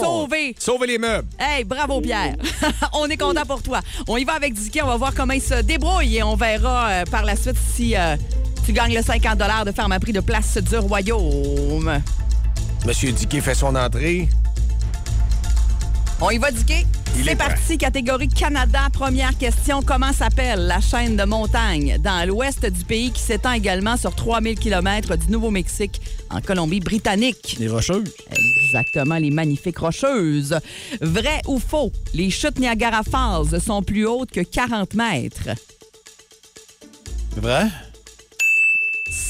[0.00, 0.54] Sauvé!
[0.58, 1.28] Sauvez les meubles.
[1.38, 2.36] Hey, bravo Pierre!
[2.94, 3.80] on est content pour toi.
[4.08, 6.88] On y va avec Dicky, on va voir comment il se débrouille et on verra
[6.88, 8.16] euh, par la suite si euh,
[8.64, 12.02] tu gagnes le 50 de Pharmaprix de Place du Royaume.
[12.86, 14.28] Monsieur Dicky fait son entrée.
[16.22, 16.84] On y va, Dicky?
[17.14, 18.88] C'est est parti, catégorie Canada.
[18.92, 19.80] Première question.
[19.82, 24.58] Comment s'appelle la chaîne de montagne dans l'ouest du pays qui s'étend également sur 3000
[24.58, 27.56] km du Nouveau-Mexique en Colombie-Britannique?
[27.58, 28.12] Les rocheuses.
[28.64, 30.58] Exactement, les magnifiques rocheuses.
[31.00, 31.90] Vrai ou faux?
[32.12, 35.48] Les chutes Niagara Falls sont plus hautes que 40 mètres?
[37.36, 37.66] Vrai?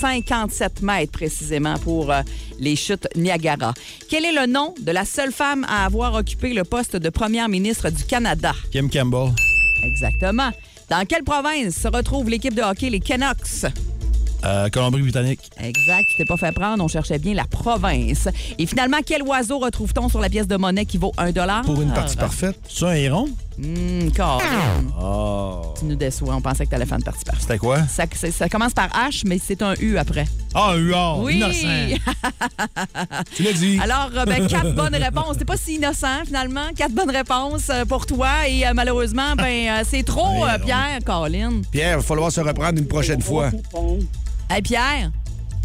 [0.01, 2.23] 57 mètres précisément pour euh,
[2.59, 3.75] les chutes Niagara.
[4.09, 7.51] Quel est le nom de la seule femme à avoir occupé le poste de première
[7.51, 8.55] ministre du Canada?
[8.73, 9.33] Kim Campbell.
[9.85, 10.51] Exactement.
[10.89, 13.67] Dans quelle province se retrouve l'équipe de hockey, les Canucks?
[14.45, 15.41] Euh, Colombie-Britannique.
[15.59, 18.27] Exact, tu t'es pas fait prendre, on cherchait bien la province.
[18.59, 21.63] Et finalement, quel oiseau retrouve-t-on sur la pièce de monnaie qui vaut 1 dollar?
[21.63, 22.59] Pour une partie parfaite.
[22.69, 23.29] C'est un héron?
[23.62, 24.11] Hum.
[24.99, 25.75] Oh.
[25.79, 27.42] Tu nous déçois, on pensait que tu allais faire une partie parfaite.
[27.42, 27.79] C'était quoi?
[27.87, 30.27] Ça, commence par H, mais c'est un U après.
[30.55, 31.18] Ah, un huard.
[31.20, 31.37] Oui!
[31.37, 32.01] Innocent.
[33.35, 33.79] Tu l'as dit.
[33.81, 35.37] Alors, euh, ben, quatre bonnes réponses.
[35.38, 36.68] C'est pas si innocent, finalement.
[36.75, 38.49] Quatre bonnes réponses euh, pour toi.
[38.49, 41.62] Et euh, malheureusement, ben, c'est trop, euh, Pierre, Colin.
[41.70, 43.51] Pierre, il va falloir se reprendre une prochaine fois.
[44.49, 45.11] Hey, Pierre,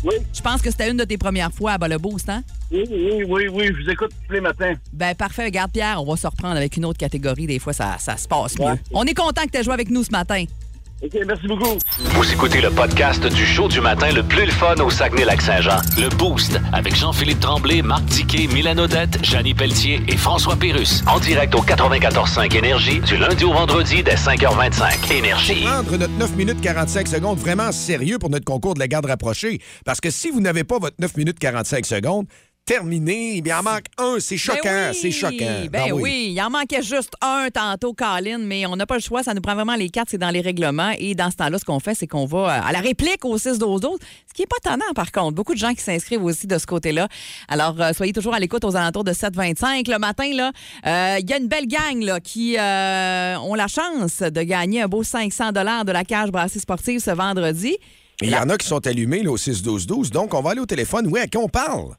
[0.06, 2.44] Oui, je pense que c'était une de tes premières fois à Bas le Boost, hein?
[2.72, 4.76] oui, oui, oui, oui, je vous écoute tous les matins.
[4.94, 5.46] Ben, parfait.
[5.46, 7.48] Regarde, Pierre, on va se reprendre avec une autre catégorie.
[7.48, 8.66] Des fois, ça, ça se passe mieux.
[8.66, 8.80] Ouais.
[8.94, 10.46] On est content que tu aies joué avec nous ce matin.
[11.04, 11.78] OK, merci beaucoup.
[12.00, 15.82] Vous écoutez le podcast du show du matin le plus le fun au Saguenay-Lac-Saint-Jean.
[16.00, 21.04] Le Boost avec Jean-Philippe Tremblay, Marc Tiquet, Milan Odette, Janine Pelletier et François Pérus.
[21.06, 25.12] En direct au 94.5 Énergie du lundi au vendredi dès 5h25.
[25.14, 25.64] Énergie.
[25.64, 29.60] Prendre notre 9 minutes 45 secondes vraiment sérieux pour notre concours de la garde rapprochée.
[29.84, 32.26] Parce que si vous n'avez pas votre 9 minutes 45 secondes,
[32.66, 33.42] terminé.
[33.46, 34.18] Il en manque un.
[34.20, 34.60] C'est choquant.
[34.64, 35.66] Ben oui, C'est choquant.
[35.72, 36.32] Ben Ah oui.
[36.32, 39.24] il en manquait juste un tantôt, Colin, mais on n'a pas le choix.
[39.24, 40.92] Ça nous prend vraiment les cartes, c'est dans les règlements.
[40.98, 43.38] Et dans ce temps-là, ce qu'on fait, c'est qu'on va euh, à la réplique au
[43.38, 45.36] 6 12 12 ce qui n'est pas tannant, par contre.
[45.36, 47.08] Beaucoup de gens qui s'inscrivent aussi de ce côté-là.
[47.48, 49.90] Alors, euh, soyez toujours à l'écoute aux alentours de 7h25.
[49.90, 50.52] Le matin, là,
[50.86, 54.82] euh, il y a une belle gang là, qui euh, ont la chance de gagner
[54.82, 57.78] un beau 500 de la cage brasserie sportive ce vendredi.
[58.22, 60.10] Il y en a qui sont allumés là, au 6-12-12.
[60.10, 61.08] Donc, on va aller au téléphone.
[61.12, 61.96] Oui, à qui on parle?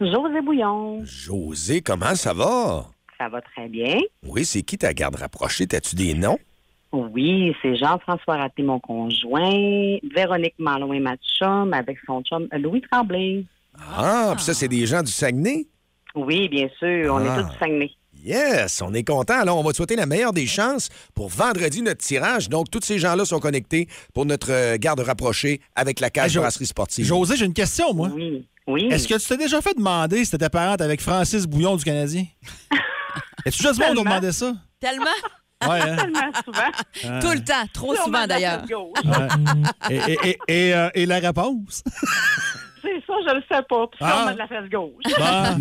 [0.00, 2.86] José Bouillon, José, comment ça va?
[3.18, 3.98] ça va très bien.
[4.26, 5.66] Oui, c'est qui ta garde rapprochée?
[5.66, 6.38] T'as-tu des noms?
[6.92, 9.96] Oui, c'est Jean-François Raté, mon conjoint.
[10.14, 13.44] Véronique Malouin, ma chum, avec son chum Louis Tremblay.
[13.78, 15.66] Ah, puis ça, c'est des gens du Saguenay?
[16.14, 17.24] Oui, bien sûr, on Ah.
[17.38, 17.90] est tous du Saguenay.
[18.22, 19.38] Yes, on est content.
[19.40, 22.48] Alors, on va te souhaiter la meilleure des chances pour vendredi notre tirage.
[22.50, 26.32] Donc, tous ces gens-là sont connectés pour notre euh, garde rapprochée avec la Hey, cage
[26.32, 27.04] Jo- brasserie sportive.
[27.06, 28.10] José, j'ai une question, moi.
[28.14, 28.88] Oui, oui.
[28.90, 32.24] Est-ce que tu t'es déjà fait demander si t'étais parente avec Francis Bouillon du Canadien?
[33.44, 34.52] Est-ce que juste monde qui demandé ça?
[34.80, 35.06] Tellement,
[35.66, 35.96] Ouais, hein?
[35.96, 37.20] Tellement souvent.
[37.20, 38.62] tout le temps, trop souvent d'ailleurs.
[38.70, 39.28] Ouais.
[39.90, 41.82] Et, et- et- et, euh, et la réponse?
[42.86, 43.86] C'est ça, je le sais pas.
[43.88, 44.12] Puis Ah.
[44.14, 45.02] sûrement de la fesse gauche.
[45.20, 45.56] Ah.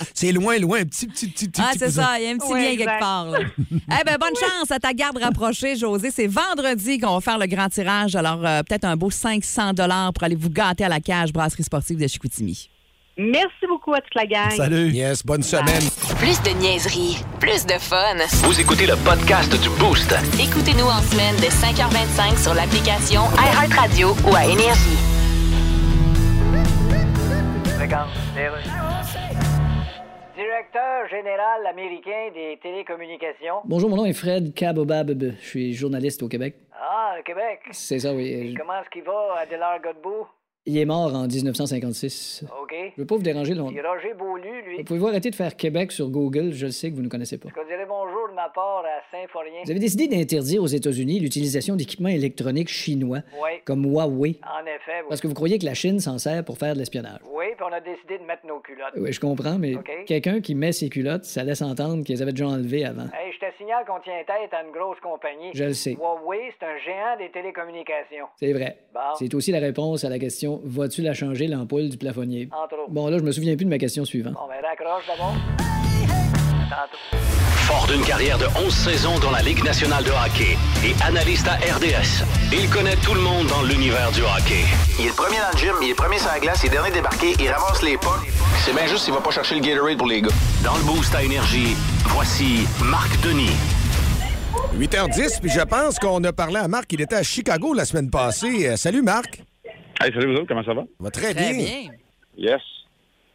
[0.14, 1.60] c'est loin, loin, un petit, petit, petit, petit.
[1.64, 2.86] Ah, c'est ça, il y a un petit Oui, lien exact.
[2.86, 3.26] quelque part.
[3.70, 6.10] eh bien, bonne chance à ta garde rapprochée, José.
[6.12, 8.14] C'est vendredi qu'on va faire le grand tirage.
[8.14, 9.72] Alors, euh, peut-être un beau 500
[10.14, 12.70] pour aller vous gâter à la cage brasserie sportive de Chicoutimi.
[13.18, 14.50] Merci beaucoup à toute la gang.
[14.50, 14.90] Salut.
[14.92, 15.82] Yes, bonne semaine.
[16.18, 18.16] Plus de niaiserie, plus de fun.
[18.44, 20.14] Vous écoutez le podcast du Boost.
[20.40, 25.09] Écoutez-nous en semaine de 5h25 sur l'application iHeartRadio ou à Énergie.
[30.34, 33.56] Directeur général américain des télécommunications.
[33.64, 35.12] Bonjour, mon nom est Fred Kabobab.
[35.40, 36.56] Je suis journaliste au Québec.
[36.72, 37.60] Ah, le Québec.
[37.72, 38.54] C'est ça, oui.
[38.56, 40.26] Comment est-ce qu'il va, Adélard Godbout?
[40.66, 42.44] Il est mort en 1956.
[42.62, 42.74] OK.
[42.94, 43.74] Je veux pas vous déranger longtemps.
[43.82, 44.84] Roger Beaulieu, lui.
[44.84, 46.52] Pouvez-vous arrêter de faire Québec sur Google?
[46.52, 47.48] Je le sais que vous ne connaissez pas.
[47.48, 49.62] Je vous dirai bonjour de ma part à Saint-Forien?
[49.64, 53.52] Vous avez décidé d'interdire aux États-Unis l'utilisation d'équipements électroniques chinois Oui.
[53.64, 55.06] comme Huawei En effet, oui.
[55.08, 57.20] parce que vous croyez que la Chine s'en sert pour faire de l'espionnage.
[57.32, 58.92] Oui, puis on a décidé de mettre nos culottes.
[58.98, 62.48] Oui, je comprends, mais quelqu'un qui met ses culottes, ça laisse entendre qu'ils avaient déjà
[62.48, 63.04] enlevé avant.
[63.14, 65.50] Hey, je te signale qu'on tient tête à une grosse compagnie.
[65.54, 65.92] Je le sais.
[65.94, 68.26] Huawei, c'est un géant des télécommunications.
[68.38, 68.76] C'est vrai.
[68.92, 69.00] Bon.
[69.18, 72.48] C'est aussi la réponse à la question Vas-tu la changer, l'ampoule du plafonnier?
[72.52, 72.90] Entre autres.
[72.90, 74.34] Bon, là, je me souviens plus de ma question suivante.
[74.34, 75.34] Bon, ben raccroche d'abord.
[76.70, 77.18] Tantôt.
[77.66, 81.54] Fort d'une carrière de 11 saisons dans la Ligue nationale de hockey et analyste à
[81.54, 84.64] RDS, il connaît tout le monde dans l'univers du hockey.
[84.98, 86.70] Il est le premier dans le gym, il est premier sur la glace, il est
[86.70, 88.18] dernier débarqué, il ramasse les pas.
[88.64, 90.34] C'est bien juste s'il va pas chercher le Gatorade pour les gars.
[90.64, 93.54] Dans le boost à énergie, voici Marc Denis.
[94.76, 96.92] 8h10, puis je pense qu'on a parlé à Marc.
[96.92, 98.68] Il était à Chicago la semaine passée.
[98.68, 99.42] Euh, salut, Marc.
[100.02, 100.84] Hey, salut vous autres, comment ça va?
[100.98, 101.52] Va très, Très bien.
[101.52, 101.90] bien.
[102.36, 102.60] Yes.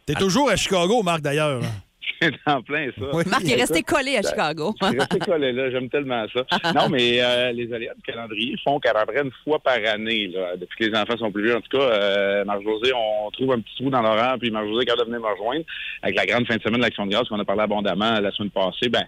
[0.04, 1.60] T'es toujours à Chicago, Marc, d'ailleurs.
[2.20, 3.04] C'est en plein ça.
[3.28, 4.74] Marc est resté collé à Chicago.
[4.80, 6.44] Je suis resté collé là, j'aime tellement ça.
[6.74, 10.28] Non, mais euh, les aléas du calendrier font qu'à peu près une fois par année,
[10.28, 13.52] là, depuis que les enfants sont plus vieux, en tout cas, euh, Marc-José, on trouve
[13.52, 15.64] un petit trou dans l'horaire, puis Marc-José est capable de venir me rejoindre
[16.02, 18.30] avec la grande fin de semaine de l'Action de grâce qu'on a parlé abondamment la
[18.32, 18.88] semaine passée.
[18.88, 19.04] Ben,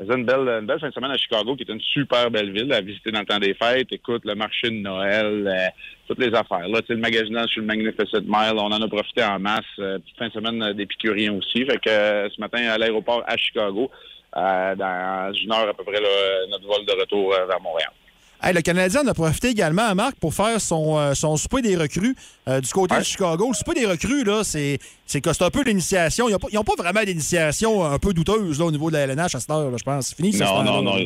[0.00, 2.52] faisait une belle, une belle fin de semaine à Chicago, qui est une super belle
[2.52, 3.88] ville à visiter dans le temps des fêtes.
[3.92, 5.68] Écoute, le marché de Noël, euh,
[6.08, 6.68] toutes les affaires.
[6.68, 9.60] Là, le magasinage sur le Magnificent Mile, on en a profité en masse.
[9.78, 11.64] Euh, petite fin de semaine euh, d'épicuriens aussi.
[11.64, 13.90] Fait que ce matin, à l'aéroport à Chicago,
[14.34, 17.90] dans une heure à peu près, là, notre vol de retour vers Montréal.
[18.42, 21.60] Hey, le Canadien en a profité également à Marc pour faire son, euh, son souper
[21.60, 22.14] des recrues
[22.48, 23.48] euh, du côté de Chicago.
[23.50, 26.26] Le souper des recrues, là, c'est, c'est c'est un peu l'initiation.
[26.28, 29.40] Ils n'ont pas, vraiment d'initiation un peu douteuse là, au niveau de la LNH à
[29.40, 30.06] cette heure, là, je pense.
[30.08, 30.96] C'est fini, ça, Non, non, non.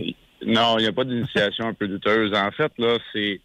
[0.46, 2.32] Non, il n'y a pas d'initiation un peu douteuse.
[2.34, 3.40] En fait, là, c'est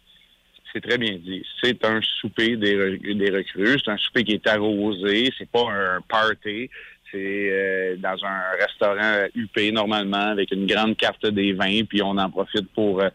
[0.72, 1.42] c'est très bien dit.
[1.60, 3.80] C'est un souper des, re- des recrues.
[3.84, 5.30] C'est un souper qui est arrosé.
[5.36, 6.70] C'est pas un party.
[7.10, 7.16] C'est
[7.50, 11.82] euh, dans un restaurant UP normalement avec une grande carte des vins.
[11.88, 13.00] Puis on en profite pour.
[13.02, 13.08] euh,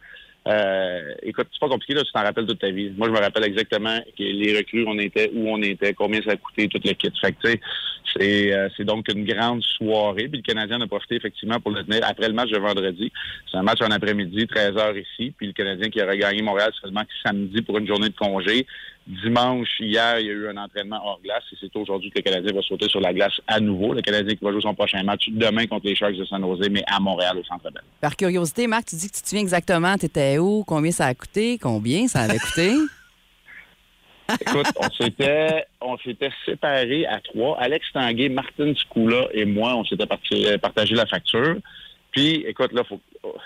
[0.47, 2.91] euh, écoute, c'est pas compliqué, là, tu t'en rappelles toute ta vie.
[2.95, 6.31] Moi, je me rappelle exactement que les recrues, on était, où on était, combien ça
[6.31, 7.12] a coûté, tout le kit.
[7.19, 7.55] Fait que,
[8.15, 10.27] c'est, euh, c'est donc une grande soirée.
[10.27, 13.12] Puis le Canadien en a profité effectivement pour le tenir après le match de vendredi.
[13.51, 15.34] C'est un match en après-midi, 13h ici.
[15.36, 18.67] Puis le Canadien qui aurait gagné Montréal seulement samedi pour une journée de congé.
[19.07, 22.23] Dimanche, hier, il y a eu un entraînement hors glace et c'est aujourd'hui que le
[22.23, 23.93] Canadien va sauter sur la glace à nouveau.
[23.93, 26.67] Le Canadien qui va jouer son prochain match demain contre les Sharks de San Jose,
[26.71, 27.83] mais à Montréal, au Centre Bell.
[28.01, 31.05] Par curiosité, Marc, tu dis que tu te souviens exactement, tu étais où, combien ça
[31.05, 32.71] a coûté, combien ça avait coûté?
[34.41, 37.59] Écoute, on s'était, on s'était séparés à trois.
[37.59, 41.57] Alex Tanguay, Martin Scula et moi, on s'était euh, partagé la facture.
[42.11, 42.99] Puis, écoute, là, faut,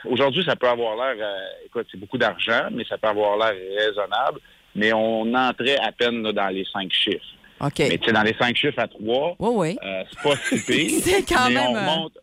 [0.06, 3.56] aujourd'hui, ça peut avoir l'air, euh, écoute, c'est beaucoup d'argent, mais ça peut avoir l'air
[3.78, 4.40] raisonnable.
[4.76, 7.26] Mais on entrait à peine là, dans les cinq chiffres.
[7.62, 7.80] OK.
[7.80, 9.78] Mais tu sais, dans les cinq chiffres à trois, oui.
[9.84, 10.92] euh, c'est pas si pire.
[11.04, 12.14] C'est quand mais même, On euh, remonte,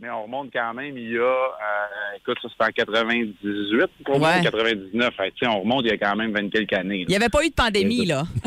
[0.00, 4.18] mais on remonte quand même, il y a, euh, écoute, ça c'était en 98 pour
[4.18, 4.42] moi, Ouais.
[4.42, 5.14] 99.
[5.16, 7.00] Fait que, tu sais, on remonte il y a quand même 20 quelques années.
[7.02, 8.22] Il n'y avait pas eu de pandémie, là.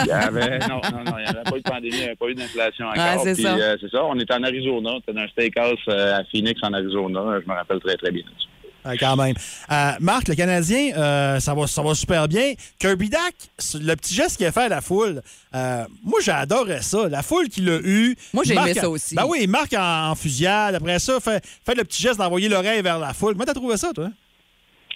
[0.00, 2.04] Il y avait, non, non, non, il n'y avait pas eu de pandémie, il n'y
[2.04, 3.04] avait pas eu d'inflation encore.
[3.04, 3.56] Ouais, c'est ça.
[3.56, 6.72] euh, c'est ça, on était en Arizona, on était dans un steakhouse à Phoenix, en
[6.72, 7.40] Arizona.
[7.44, 8.24] Je me rappelle très, très bien.
[8.86, 9.34] Ouais, quand même.
[9.70, 12.54] Euh, Marc, le Canadien, euh, ça, va, ça va super bien.
[12.78, 15.22] Kirby Dack, c'est le petit geste qu'il a fait à la foule,
[15.54, 17.08] euh, moi, j'adorais ça.
[17.08, 18.16] La foule qu'il a eu.
[18.32, 19.14] Moi, j'ai aimé ça aussi.
[19.14, 20.74] Ben oui, marque en, en fusillade.
[20.74, 23.32] Après ça, fait, fait le petit geste d'envoyer l'oreille vers la foule.
[23.32, 24.10] Comment t'as trouvé ça, toi?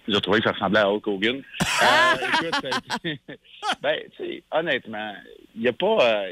[0.08, 1.42] J'ai trouvé que ça ressemblait à Hulk Hogan.
[1.82, 2.64] Euh, écoute,
[3.06, 3.14] euh,
[3.82, 5.14] ben, tu sais, honnêtement,
[5.56, 6.24] il n'y a pas.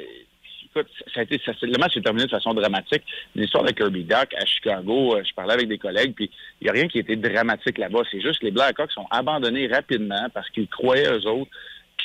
[0.75, 3.03] Écoute, a le match s'est terminé de façon dramatique.
[3.35, 6.71] L'histoire de Kirby Duck à Chicago, euh, je parlais avec des collègues, puis il n'y
[6.71, 8.01] a rien qui a été dramatique là-bas.
[8.11, 11.51] C'est juste que les Blackhawks sont abandonnés rapidement parce qu'ils croyaient, eux autres,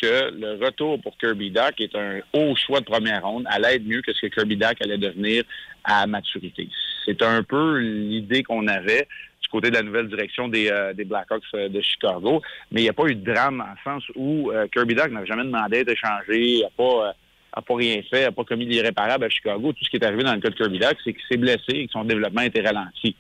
[0.02, 3.86] que le retour pour Kirby Duck est un haut choix de première ronde, allait être
[3.86, 5.43] mieux que ce que Kirby Duck allait devenir
[5.84, 6.69] à maturité.
[7.06, 9.08] C'est un peu l'idée qu'on avait
[9.41, 12.84] du côté de la nouvelle direction des, euh, des Blackhawks euh, de Chicago, mais il
[12.86, 15.84] n'y a pas eu de drame en sens où euh, Kirby Duck n'a jamais demandé
[15.84, 17.13] d'être échangé, n'a pas,
[17.55, 19.73] euh, a pas rien fait, n'a pas commis l'irréparable à Chicago.
[19.73, 21.63] Tout ce qui est arrivé dans le cas de Kirby Duck, c'est qu'il s'est blessé
[21.69, 23.15] et que son développement a été ralenti.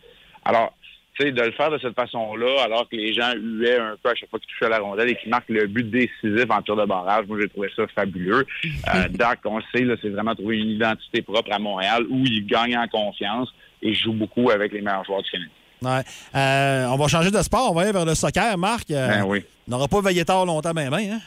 [0.45, 0.73] Alors,
[1.15, 4.09] tu sais, de le faire de cette façon-là, alors que les gens huaient un peu
[4.09, 6.61] à chaque fois qu'il touchait à la rondelle et qu'il marque le but décisif en
[6.63, 8.45] tir de barrage, moi, j'ai trouvé ça fabuleux.
[8.93, 12.45] Euh, Doc, on le sait, c'est vraiment trouvé une identité propre à Montréal où il
[12.45, 13.47] gagne en confiance
[13.81, 15.51] et joue beaucoup avec les meilleurs joueurs du Canada.
[15.83, 16.03] Ouais.
[16.35, 17.71] Euh, on va changer de sport.
[17.71, 18.89] On va aller vers le soccer, Marc.
[18.91, 19.43] Euh, Ben oui.
[19.67, 21.21] On n'aura pas veillé tard longtemps, ben, ben, hein?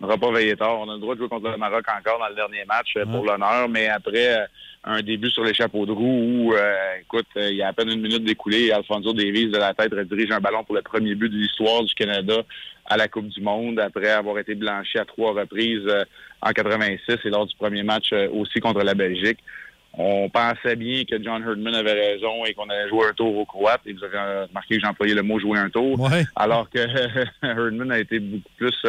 [0.00, 0.78] On n'aura pas veillé tard.
[0.78, 3.04] On a le droit de jouer contre le Maroc encore dans le dernier match euh,
[3.04, 4.46] pour l'honneur, mais après euh,
[4.84, 7.72] un début sur les chapeaux de roue où, euh, écoute, euh, il y a à
[7.72, 10.82] peine une minute d'écoulé et Alfonso Davies de la tête redirige un ballon pour le
[10.82, 12.42] premier but de l'histoire du Canada
[12.86, 16.04] à la Coupe du Monde après avoir été blanchi à trois reprises euh,
[16.40, 19.38] en 86 et lors du premier match euh, aussi contre la Belgique.
[20.00, 23.44] On pensait bien que John Herdman avait raison et qu'on allait jouer un tour aux
[23.44, 23.80] Croates.
[23.84, 25.98] Et vous avez remarqué que j'ai employé le mot jouer un tour.
[25.98, 26.24] Ouais.
[26.36, 26.78] Alors que
[27.42, 28.86] Herdman a été beaucoup plus,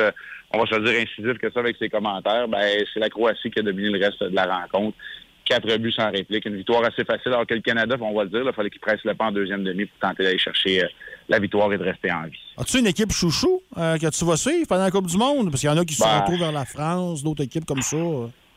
[0.51, 2.47] on va se dire, incisif que ça avec ses commentaires.
[2.47, 4.97] Ben, c'est la Croatie qui a dominé le reste de la rencontre.
[5.45, 6.45] Quatre buts sans réplique.
[6.45, 7.31] Une victoire assez facile.
[7.33, 9.31] Alors que le Canada, on va le dire, il fallait qu'il presse le pas en
[9.31, 10.87] deuxième demi pour tenter d'aller chercher euh,
[11.27, 12.37] la victoire et de rester en vie.
[12.57, 15.49] As-tu une équipe chouchou euh, que tu vas suivre pendant la Coupe du Monde?
[15.49, 16.19] Parce qu'il y en a qui se Ben.
[16.19, 17.97] retrouvent vers la France, d'autres équipes comme ça.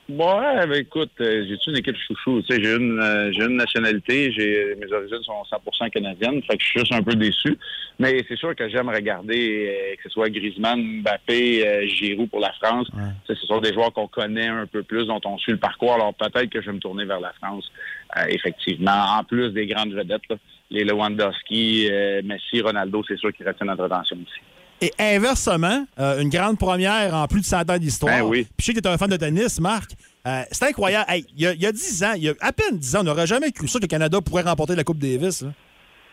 [0.09, 2.43] Ouais, ben écoute, euh, j'ai une équipe chouchou?
[2.43, 6.57] Tu sais, j'ai une, euh, j'ai une nationalité, j'ai mes origines sont 100% canadiennes, fait
[6.57, 7.57] que je suis juste un peu déçu.
[8.01, 12.41] Mais c'est sûr que j'aime regarder euh, que ce soit Griezmann, Mbappé, euh, Giroud pour
[12.41, 12.89] la France.
[12.91, 15.59] Tu sais, Ce sont des joueurs qu'on connaît un peu plus, dont on suit le
[15.59, 15.95] parcours.
[15.95, 17.71] Alors peut-être que je vais me tourner vers la France,
[18.17, 19.19] euh, effectivement.
[19.19, 20.37] En plus des grandes vedettes, là,
[20.71, 21.89] les Lewandowski,
[22.25, 24.41] Messi, Ronaldo, c'est sûr qu'ils retiennent notre attention aussi.
[24.83, 28.19] Et inversement, euh, une grande première en plus de 100 ans d'histoire.
[28.19, 28.49] Ben oui.
[28.57, 29.93] Puis je sais que tu es un fan de tennis, Marc.
[30.27, 31.07] Euh, c'est incroyable.
[31.09, 32.97] Hey, il, y a, il y a 10 ans, il y a à peine 10
[32.97, 35.43] ans, on n'aurait jamais cru ça que le Canada pourrait remporter la Coupe Davis.
[35.43, 35.51] là.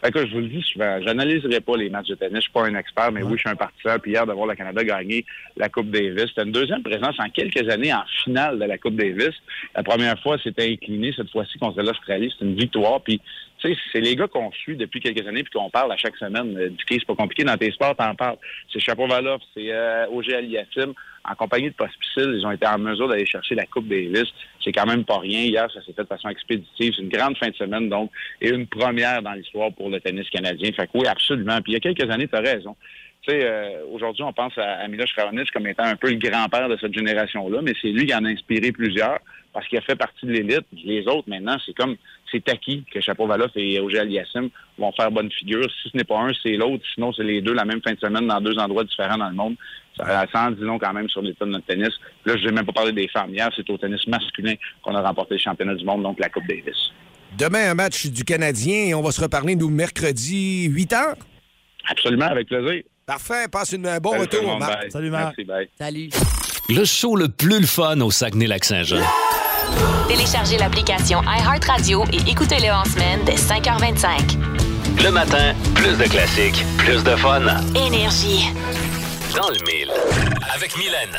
[0.03, 2.37] Fait que je vous le dis souvent, j'analyserai pas les matchs de tennis.
[2.37, 3.99] Je suis pas un expert, mais oui, je suis un partisan.
[3.99, 5.25] Puis hier, de voir le Canada gagner
[5.57, 8.95] la Coupe Davis, c'était une deuxième présence en quelques années en finale de la Coupe
[8.95, 9.35] Davis.
[9.75, 11.11] La première fois, c'était incliné.
[11.13, 13.01] Cette fois-ci, contre l'Australie, c'est une victoire.
[13.01, 13.19] Puis,
[13.61, 16.57] c'est les gars qu'on suit depuis quelques années puis qu'on parle à chaque semaine.
[16.57, 17.43] Euh, Du c'est pas compliqué.
[17.43, 18.37] Dans tes sports, t'en parles.
[18.71, 20.93] C'est Chapovalov, c'est euh, OG Aliassim.
[21.29, 24.25] En compagnie de Pospisil, ils ont été en mesure d'aller chercher la Coupe Davis.
[24.63, 25.41] C'est quand même pas rien.
[25.41, 26.93] Hier, ça s'est fait de façon expéditive.
[26.95, 28.09] C'est une grande fin de semaine, donc,
[28.41, 30.71] et une première dans l'histoire pour le tennis canadien.
[30.71, 31.61] Fait que oui, absolument.
[31.61, 32.75] Puis il y a quelques années, tu as raison.
[33.21, 36.15] Tu sais, euh, aujourd'hui, on pense à, à Miloš Raonic comme étant un peu le
[36.15, 39.19] grand-père de cette génération-là, mais c'est lui qui en a inspiré plusieurs
[39.53, 40.65] parce qu'il a fait partie de l'élite.
[40.71, 41.95] Les autres, maintenant, c'est comme,
[42.31, 45.67] c'est acquis que Chapovalov et Auger Aliassim vont faire bonne figure.
[45.81, 46.83] Si ce n'est pas un, c'est l'autre.
[46.93, 49.35] Sinon, c'est les deux la même fin de semaine dans deux endroits différents dans le
[49.35, 49.55] monde.
[49.97, 51.93] Ça, ça en dit long quand même sur l'état de notre tennis.
[52.25, 53.33] Là, je n'ai même pas parlé des femmes.
[53.33, 56.47] Hier, c'est au tennis masculin qu'on a remporté le championnat du monde, donc la Coupe
[56.47, 56.91] Davis.
[57.37, 61.15] Demain, un match du Canadien et on va se reparler, nous, mercredi, 8 h.
[61.89, 62.83] Absolument, avec plaisir.
[63.09, 63.47] Parfait.
[63.51, 64.59] Passe une- un bon Salut retour, monde.
[64.59, 64.81] Marc.
[64.81, 64.91] Bye.
[64.91, 65.23] Salut, Marc.
[65.37, 65.69] Merci, bye.
[65.79, 66.09] Salut.
[66.69, 69.01] Le show le plus le fun au Saguenay-Lac-Saint-Jean.
[70.07, 74.37] Téléchargez l'application iHeartRadio et écoutez-le en semaine dès 5h25.
[75.03, 77.41] Le matin, plus de classiques, plus de fun.
[77.75, 78.49] Énergie.
[79.35, 79.91] Dans le mille.
[80.53, 81.17] Avec Mylène.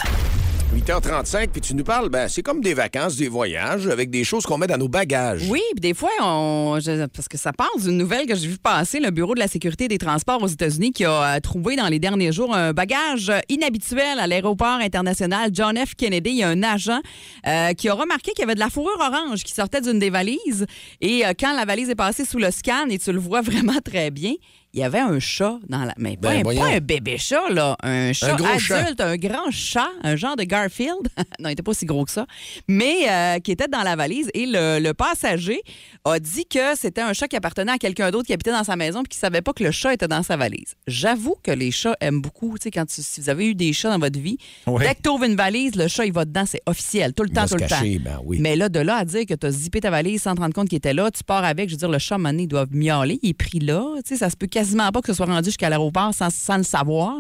[0.72, 4.46] 8h35, puis tu nous parles, ben, c'est comme des vacances, des voyages, avec des choses
[4.46, 5.48] qu'on met dans nos bagages.
[5.50, 6.78] Oui, puis des fois, on,
[7.12, 9.88] parce que ça parle d'une nouvelle que j'ai vu passer, le Bureau de la sécurité
[9.88, 13.40] des transports aux États-Unis qui a euh, trouvé dans les derniers jours un bagage euh,
[13.48, 15.96] inhabituel à l'aéroport international John F.
[15.96, 16.30] Kennedy.
[16.30, 17.00] Il y a un agent
[17.48, 20.11] euh, qui a remarqué qu'il y avait de la fourrure orange qui sortait d'une des
[20.11, 20.66] valises.
[21.00, 24.12] Et quand la valise est passée sous le scan, et tu le vois vraiment très
[24.12, 24.35] bien,
[24.72, 25.94] il y avait un chat dans la.
[25.98, 26.61] Mais pas, Ben, un, voyons.
[26.62, 27.76] pas un bébé chat, là.
[27.83, 28.78] Un chat gros chat.
[28.78, 31.09] adulte, un grand chat, un genre de Garfield.
[31.16, 32.26] non, il n'était pas aussi gros que ça.
[32.68, 34.30] Mais euh, qui était dans la valise.
[34.35, 35.61] Et le, le passager
[36.04, 38.76] a dit que c'était un chat qui appartenait à quelqu'un d'autre qui habitait dans sa
[38.76, 40.74] maison puis qui ne savait pas que le chat était dans sa valise.
[40.87, 42.56] J'avoue que les chats aiment beaucoup.
[42.59, 45.02] Tu sais, quand tu- si vous avez eu des chats dans votre vie, dès que
[45.02, 46.44] tu ouvres une valise, le chat, il va dedans.
[46.46, 47.12] C'est officiel.
[47.12, 48.02] Tout le temps, tout le cacher, temps.
[48.04, 48.38] ben oui.
[48.40, 50.54] Mais là, de là à dire que tu as zippé ta valise sans te rendre
[50.54, 51.68] compte qu'il était là, tu pars avec.
[51.68, 53.18] Je veux dire, le chat, à un moment donné, miauler.
[53.22, 53.85] Il est pris là.
[54.04, 56.59] Tu sais, ça se peut quasiment pas que ce soit rendu jusqu'à l'aéroport sans, sans
[56.59, 57.14] le savoir.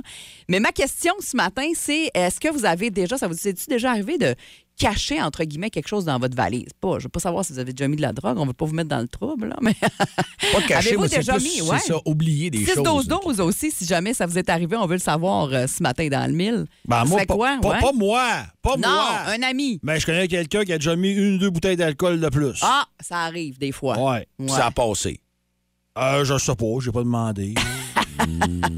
[0.48, 3.90] Mais ma question ce matin, c'est est-ce que vous avez déjà, ça vous est-tu déjà
[3.92, 4.34] arrivé de
[4.78, 6.68] cacher, entre guillemets, quelque chose dans votre valise?
[6.78, 8.36] Pas, je veux pas savoir si vous avez déjà mis de la drogue.
[8.38, 9.72] On veut pas vous mettre dans le trouble, là, mais.
[9.74, 9.88] Pas
[10.96, 11.78] moi, c'est déjà plus- mis, ouais.
[11.78, 13.06] ça, oublier des 6 choses.
[13.06, 15.82] 12 12 aussi, si jamais ça vous est arrivé, on veut le savoir euh, ce
[15.82, 16.66] matin dans le mille.
[16.86, 17.58] Ben, moi, pas, quoi?
[17.62, 17.80] pas- ouais?
[17.80, 18.28] pas moi.
[18.60, 19.18] Pas non, moi.
[19.28, 19.80] un ami.
[19.82, 22.58] Mais je connais quelqu'un qui a déjà mis une ou deux bouteilles d'alcool de plus.
[22.62, 23.98] Ah, ça arrive des fois.
[23.98, 24.26] Ouais.
[24.38, 24.48] Ouais.
[24.48, 25.20] Ça a passé.
[26.00, 27.54] Euh, je sais pas, j'ai pas demandé.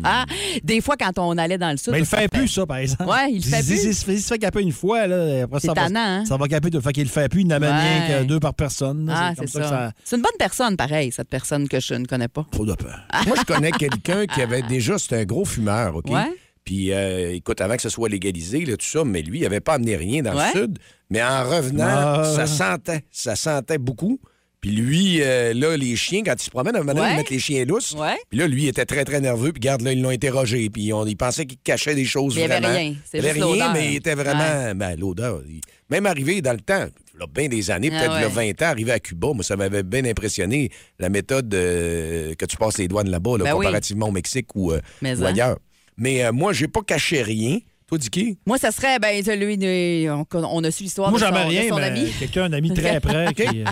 [0.05, 0.25] Ah,
[0.65, 1.93] des fois, quand on allait dans le sud.
[1.93, 3.05] Mais il le fait fait- plus, ça, par exemple.
[3.11, 3.77] Ouais, il le fait plus.
[3.95, 6.25] S'il se fait caper une fois, là, après C'est ça va, hein?
[6.25, 6.81] ça va caper deux.
[6.81, 8.07] Fait qu'il le fait plus, il n'amène Ouais.
[8.07, 9.09] rien que deux par personne.
[9.13, 9.93] Ah, c'est que ça.
[10.05, 12.47] C'est une bonne personne, pareil, cette personne que je ne connais pas.
[12.51, 12.99] Trop de peur.
[13.27, 16.11] Moi, je connais quelqu'un qui avait déjà, c'était un gros fumeur, OK?
[16.11, 16.31] Ouais.
[16.65, 19.61] Puis, euh, écoute, avant que ce soit légalisé, là, tout ça, mais lui, il n'avait
[19.61, 20.51] pas amené rien dans Ouais.
[20.55, 20.79] le Sud.
[21.11, 22.33] Mais en revenant, Ah.
[22.37, 23.05] ça sentait.
[23.11, 24.21] Ça sentait beaucoup.
[24.63, 27.13] Puis lui, euh, là, les chiens, quand ils se promènent, à un moment donné, Ouais.
[27.15, 27.93] ils mettent les chiens lousses.
[27.99, 28.15] Ouais.
[28.31, 29.53] Puis là, lui, il était très, très nerveux.
[29.53, 30.71] Puis regarde, là, ils l'ont interrogé.
[30.71, 32.75] Puis on, ils pensaient qu'il cachait des choses il y avait vraiment.
[32.79, 32.95] rien.
[33.05, 34.73] C'est Il y avait rien, mais il était vraiment...
[34.77, 35.43] Ben, l'odeur.
[35.49, 38.25] il- Même arrivé dans le temps, il a bien des années, Ah peut-être il y
[38.25, 38.53] a ouais.
[38.55, 40.71] 20 ans, arrivé à Cuba, moi, ça m'avait bien impressionné,
[41.01, 43.67] la méthode euh, que tu passes les douanes là-bas, là, Ben oui.
[43.67, 45.31] comparativement au Mexique ou, euh, Mais ou hein.
[45.31, 45.59] ailleurs.
[45.99, 47.59] Mais moi, j'ai pas caché rien.
[47.93, 48.39] Toi, Dicky?
[48.47, 51.75] Moi, ça serait, ben, celui de- on, on a su l'histoire Moi, de, j'en son,
[51.77, 52.11] de mais ami.
[52.19, 53.35] quelqu'un, un ami très près.
[53.35, 53.65] qui, euh,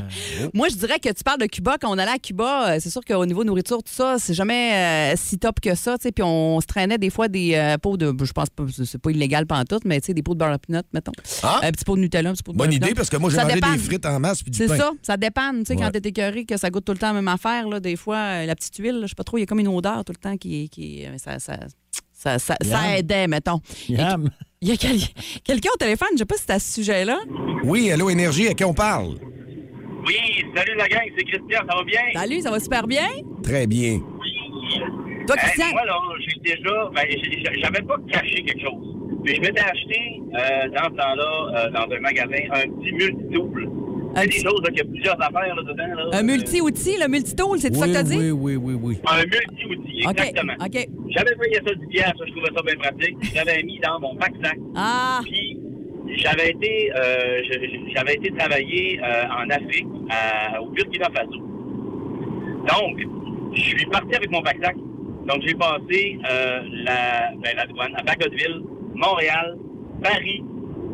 [0.52, 1.78] Moi, je dirais que tu parles de Cuba.
[1.80, 4.74] Quand on allait à Cuba, euh, c'est sûr qu'au niveau nourriture, tout ça, c'est jamais
[4.74, 5.96] euh, si top que ça.
[5.96, 6.12] tu sais.
[6.12, 8.14] Puis on se traînait des fois des euh, pots de.
[8.22, 10.58] Je pense pas, c'est pas illégal pantoute, mais tu sais, des pots de beurre à
[10.58, 11.12] peanut, mettons.
[11.42, 11.60] Ah!
[11.62, 13.38] Un petit pot de Nutella, un petit pot de Bonne idée, parce que moi, j'ai
[13.38, 13.72] mangé dépanne.
[13.72, 14.76] des frites en masse puis du C'est pain.
[14.76, 15.60] ça, ça dépanne.
[15.60, 15.82] Tu sais, Ouais.
[15.82, 18.44] quand t'es écœuré, que ça goûte tout le temps la même affaire, là, des fois,
[18.44, 20.18] la petite huile, je sais pas trop, il y a comme une odeur tout le
[20.20, 20.68] temps qui.
[20.68, 21.56] qui euh, ça, ça,
[22.20, 22.96] ça, ça, ça Yum.
[22.98, 23.60] aidait, mettons.
[23.88, 24.28] Yam.
[24.60, 25.00] Il y a quel-
[25.42, 27.18] quelqu'un au téléphone, je sais pas si c'est à ce sujet-là.
[27.64, 29.14] Oui, Allô Énergie, à qui on parle?
[30.06, 30.16] Oui,
[30.54, 32.00] salut la gang, c'est Christian, ça va bien?
[32.14, 33.06] Salut, ça va super bien?
[33.42, 34.00] Très bien.
[35.26, 35.70] Toi, Hey, Christian?
[35.72, 36.90] moi, là, j'ai déjà.
[36.94, 38.96] Ben, j'ai- j'avais pas caché quelque chose.
[39.24, 43.70] Puis je m'étais acheté, euh, dans ce temps-là, euh, dans un magasin, un petit multitool.
[44.16, 45.94] Un petit- choses, là, qu'il y a plusieurs affaires là, dedans.
[46.10, 46.18] Là.
[46.18, 48.16] Un multi-outil, le multitool, c'est ça que oui, t'as dit?
[48.18, 48.98] oui, oui, oui, oui.
[49.06, 50.52] Un multi-outil, OK, exactement.
[50.60, 50.88] OK.
[51.10, 53.16] J'avais payé ça du pierre, ça, je trouvais ça bien pratique.
[53.34, 54.58] J'avais mis dans mon pack-sac.
[54.74, 55.58] Ah, Puis
[56.16, 57.40] j'avais été, euh,
[57.94, 61.38] j'avais été travailler euh, en Afrique, à- au Burkina Faso.
[62.68, 62.98] Donc,
[63.54, 64.76] je suis parti avec mon pack-sac.
[65.26, 68.62] Donc, j'ai passé euh, la, ben, la douane à Bagotville,
[68.94, 69.56] Montréal,
[70.02, 70.42] Paris,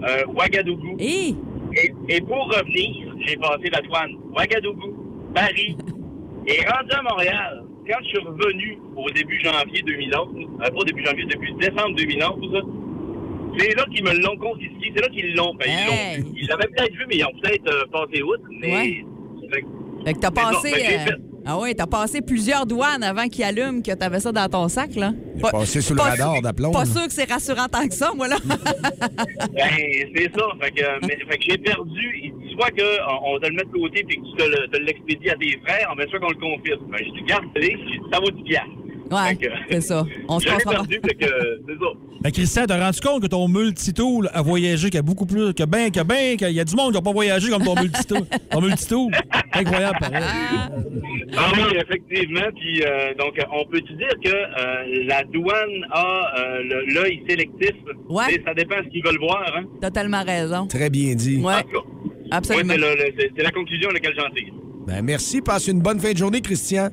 [0.06, 0.96] euh, Ouagadougou.
[0.98, 1.34] hé!
[1.76, 5.76] Et, et pour revenir, j'ai passé la douane Ouagadougou, Paris.
[6.46, 10.84] et rendu à Montréal, quand je suis revenu au début janvier 2011, euh, pas au
[10.84, 12.64] début janvier, depuis décembre 2011,
[13.58, 14.92] c'est là qu'ils me l'ont confisqué.
[14.94, 15.54] C'est là qu'ils l'ont.
[15.54, 16.46] Ben, ils Hey.
[16.48, 18.42] l'avaient peut-être vu, mais ils ont peut-être euh, passé outre.
[18.60, 18.72] Mais.
[18.74, 19.04] Ouais.
[19.52, 20.68] Fait que- Fait que t'as non, passé.
[20.70, 21.14] fait
[21.48, 24.94] Ah oui, t'as passé plusieurs douanes avant qu'ils allument que t'avais ça dans ton sac,
[24.96, 25.12] là.
[25.36, 26.72] J'ai passé sous le pas radar sûr- d'aplomb.
[26.72, 26.86] Pas là.
[26.86, 28.36] sûr que c'est rassurant tant que ça, moi, là.
[28.46, 29.70] Ben,
[30.14, 30.44] c'est ça.
[30.60, 32.20] Fait que, mais- fait que j'ai perdu.
[32.24, 34.68] Il dit soit qu'on on te le met de côté puis que tu te le-
[34.68, 36.80] te l'expédies à tes frères, mais soit qu'on le confisque.
[36.90, 37.12] Ben, j'ai
[37.62, 38.68] j'ai dit, ça vaut du piastre.
[39.10, 39.38] Ouais,
[39.70, 40.04] c'est ça.
[40.28, 41.26] On se perdu, fait que,
[41.68, 41.86] c'est ça.
[42.24, 45.54] Mais Christian, t'as rendu compte que ton multitool a voyagé, qu'il y a beaucoup plus,
[45.54, 47.74] que ben, que ben, qu'il y a du monde qui n'a pas voyagé comme ton
[47.80, 48.22] multitool?
[48.50, 49.12] ton multitool?
[49.52, 50.24] Incroyable, pareil.
[51.36, 52.40] Ah oui, effectivement.
[52.56, 57.72] Puis, euh, donc, on peut-tu dire que euh, la douane a euh, le- l'œil sélectif?
[58.08, 58.24] Ouais.
[58.28, 59.44] Mais Ça dépend de ce qu'ils veulent voir.
[59.56, 59.64] Hein?
[59.80, 60.66] T'as tellement raison.
[60.66, 61.38] Très bien dit.
[61.38, 61.86] Ouais, En tout cas,
[62.32, 62.74] absolument.
[62.74, 64.52] moi, c'est le- le- c'est c'est la conclusion à laquelle j'en tire.
[64.86, 65.42] Ben, merci.
[65.42, 66.88] Passe une bonne fin de journée, Christian.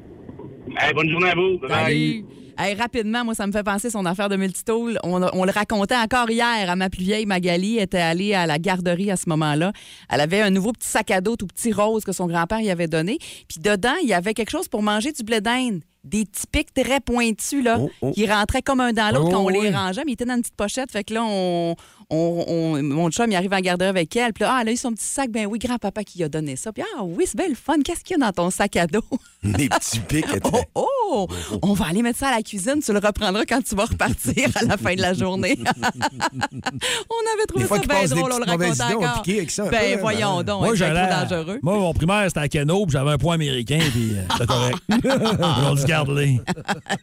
[0.77, 1.57] Hey, bonne journée à vous.
[1.59, 1.83] Bye bye.
[1.85, 2.25] Salut.
[2.55, 4.99] Hey, rapidement, moi, ça me fait penser son affaire de multitool.
[5.03, 7.77] On, on le racontait encore hier à ma plus vieille Magali.
[7.77, 9.71] Elle était allée à la garderie à ce moment-là.
[10.09, 12.69] Elle avait un nouveau petit sac à dos tout petit rose que son grand-père y
[12.69, 13.17] avait donné.
[13.47, 15.81] Puis dedans, il y avait quelque chose pour manger du blé d'Inde.
[16.03, 18.11] Des petits pics très pointus, là, Oh, oh.
[18.11, 20.35] qui rentraient comme un dans l'autre Oh, quand on les rangeait, mais il était dans
[20.35, 20.91] une petite pochette.
[20.91, 21.75] Fait que là, on,
[22.13, 24.33] on- on- mon chum, il arrive à la garderie avec elle.
[24.33, 25.29] Puis là, ah, elle a eu son petit sac.
[25.31, 26.71] Ben oui, grand-papa qui a donné ça.
[26.71, 27.75] Puis ah oui, c'est bien le fun.
[27.83, 29.03] Qu'est-ce qu'il y a dans ton sac à dos?
[29.43, 30.49] Les petits pics étaient...
[30.75, 31.27] Oh, Oh,
[31.61, 32.79] on va aller mettre ça à la cuisine.
[32.83, 35.59] Tu le reprendras quand tu vas repartir à la fin de la journée.
[35.59, 39.23] on avait trouvé Des ça bien des drôle, on le idées, on encore.
[39.27, 40.43] avec ça un peu, Ben hein, voyons ben.
[40.43, 41.59] donc, Moi, j'allais dangereux.
[41.61, 44.77] Moi, mon primaire, c'était à Cano, puis j'avais un point américain, puis euh, c'était correct.
[44.89, 46.41] Ils ont dit, garde-les.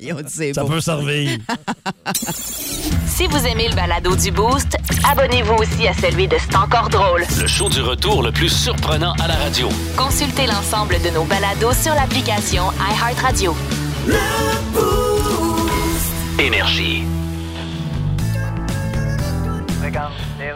[0.01, 0.69] Ils ont dit, c'est Ça beau.
[0.71, 1.39] peut servir.
[3.07, 4.77] Si vous aimez le balado du Boost,
[5.09, 7.25] abonnez-vous aussi à celui de C'est encore drôle.
[7.41, 9.69] Le show du retour le plus surprenant à la radio.
[9.97, 13.55] Consultez l'ensemble de nos balados sur l'application iHeartRadio.
[16.39, 17.05] Énergie.
[19.83, 20.53] Regarde, les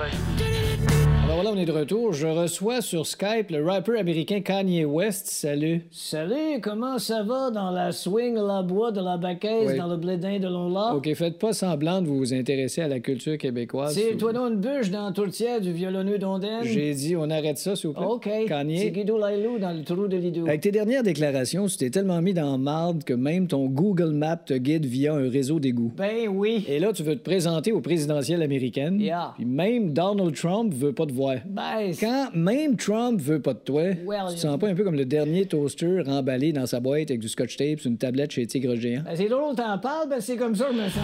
[1.45, 2.15] voilà, on est de retour.
[2.15, 5.27] Je reçois sur Skype le rappeur américain Kanye West.
[5.27, 5.83] Salut.
[5.91, 9.77] Salut, comment ça va dans la swing, la bois, de la Oui.
[9.77, 10.95] dans le blédin de Lola?
[10.95, 13.95] OK, faites pas semblant de vous vous intéresser à la culture québécoise.
[13.95, 16.63] C'est toi donc une bûche dans la tourtière du violonneux d'Ondaine?
[16.63, 18.07] J'ai dit, on arrête ça, s'il vous plaît.
[18.07, 18.31] OK.
[18.49, 18.79] Kanye.
[18.79, 20.47] C'est Guido Lailou dans le trou de Lido.
[20.47, 24.37] Avec tes dernières déclarations, tu t'es tellement mis dans marde que même ton Google Maps
[24.37, 25.93] te guide via un réseau d'égouts.
[25.95, 26.65] Ben oui.
[26.69, 28.99] Et là, tu veux te présenter aux présidentielles américaines.
[28.99, 29.35] Yeah.
[29.37, 31.34] Puis même Donald Trump veut pas te voir.
[31.45, 34.85] Ben, Quand même Trump veut pas de toi, Well, tu te sens pas un peu
[34.85, 38.31] comme le dernier toaster emballé dans sa boîte avec du scotch tape sur une tablette
[38.33, 39.03] chez Tigre Géant?
[39.05, 41.03] ben, c'est drôle, t'en parles, ben c'est comme ça que je me sens.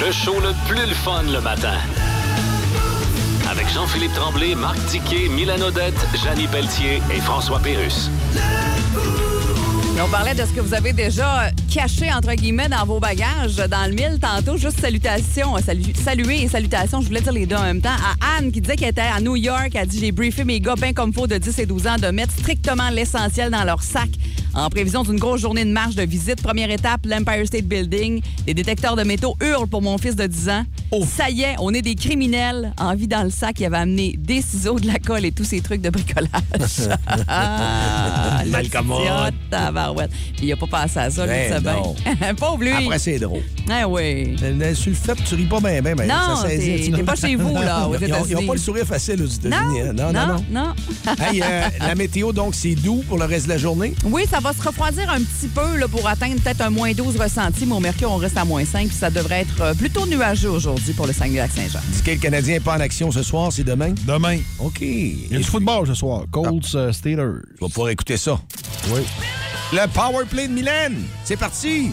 [0.00, 1.74] Le show le plus le fun le matin.
[3.50, 8.10] Avec Jean-Philippe Tremblay, Marc Tiquet, Milan Odette, Janine Pelletier et François Pérus.
[10.00, 13.84] On parlait de ce que vous avez déjà caché, entre guillemets, dans vos bagages, dans
[13.88, 14.56] le mille tantôt.
[14.56, 17.90] Juste salutations, salu- saluer et salutations, je voulais dire les deux en même temps.
[17.90, 20.76] À Anne qui disait qu'elle était à New York, elle dit J'ai briefé mes gars
[20.76, 24.08] bien comme faut de 10 et 12 ans de mettre strictement l'essentiel dans leur sac
[24.58, 26.42] en prévision d'une grosse journée de marche de visite.
[26.42, 28.20] Première étape, l'Empire State Building.
[28.46, 30.64] Les détecteurs de métaux hurlent pour mon fils de 10 ans.
[31.06, 32.72] Ça y est, on est des criminels.
[32.78, 35.44] En vie dans le sac, il avait amené des ciseaux, de la colle et tous
[35.44, 36.28] ces trucs de bricolage.
[37.28, 39.34] ah, Malcommode.
[40.42, 42.34] il a pas pensé à ça, Ben c'est bien.
[42.38, 42.70] Pauvre lui.
[42.72, 43.42] Après, c'est drôle.
[43.70, 44.36] Ah oui.
[44.74, 45.94] Sur le fait, tu ris pas bien, bien.
[45.94, 46.06] bien.
[46.06, 48.46] Non, ça saisit, pas chez vous, là, aux Ils ont- Ils n'ont États-Unis.
[48.46, 49.80] pas le sourire facile aux États-Unis.
[49.80, 49.92] hein.
[49.92, 50.74] Non, Non, non, non.
[51.06, 51.14] non.
[51.24, 53.94] Hey, euh, la météo, donc, c'est doux pour le reste de la journée?
[54.04, 57.16] Oui, ça va se refroidir un petit peu là, pour atteindre peut-être un moins 12
[57.16, 60.06] ressenti, mais au Mercure, on reste à moins 5, puis ça devrait être euh, plutôt
[60.06, 61.80] nuageux aujourd'hui pour le Saguenay-Lac-Saint-Jean.
[61.92, 63.92] Dis que le Canadien n'est pas en action ce soir, c'est demain?
[64.06, 64.38] Demain.
[64.58, 64.80] OK.
[64.80, 66.24] Il y a du football ce soir.
[66.30, 67.42] Colts euh, Steelers.
[67.56, 68.38] Tu vas pouvoir écouter ça.
[68.90, 69.00] Oui.
[69.72, 70.96] Le Power Play de Mylène.
[71.24, 71.90] C'est parti.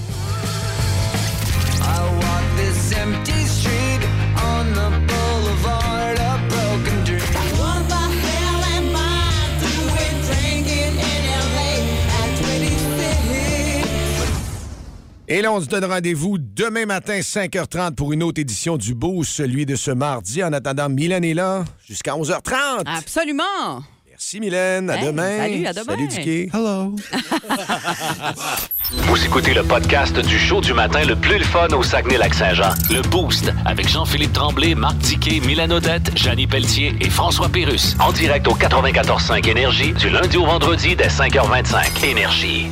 [15.27, 19.31] Et là, on se donne rendez-vous demain matin, 5h30, pour une autre édition du Boost,
[19.31, 20.43] celui de ce mardi.
[20.43, 22.83] En attendant, Mylène est là jusqu'à 11h30.
[22.85, 23.81] Absolument.
[24.07, 24.89] Merci, Mylène.
[24.89, 25.37] À Hey, demain.
[25.37, 25.93] salut, à demain.
[25.95, 26.49] Salut, Dicky.
[26.53, 26.95] Hello.
[28.91, 32.69] Vous écoutez le podcast du show du matin le plus le fun au Saguenay-Lac-Saint-Jean.
[32.91, 37.95] Le Boost avec Jean-Philippe Tremblay, Marc Tiquet, Milan Odette, Janine Pelletier et François Pérus.
[37.99, 42.05] En direct au 94.5 Énergie du lundi au vendredi dès 5h25.
[42.05, 42.67] Énergie.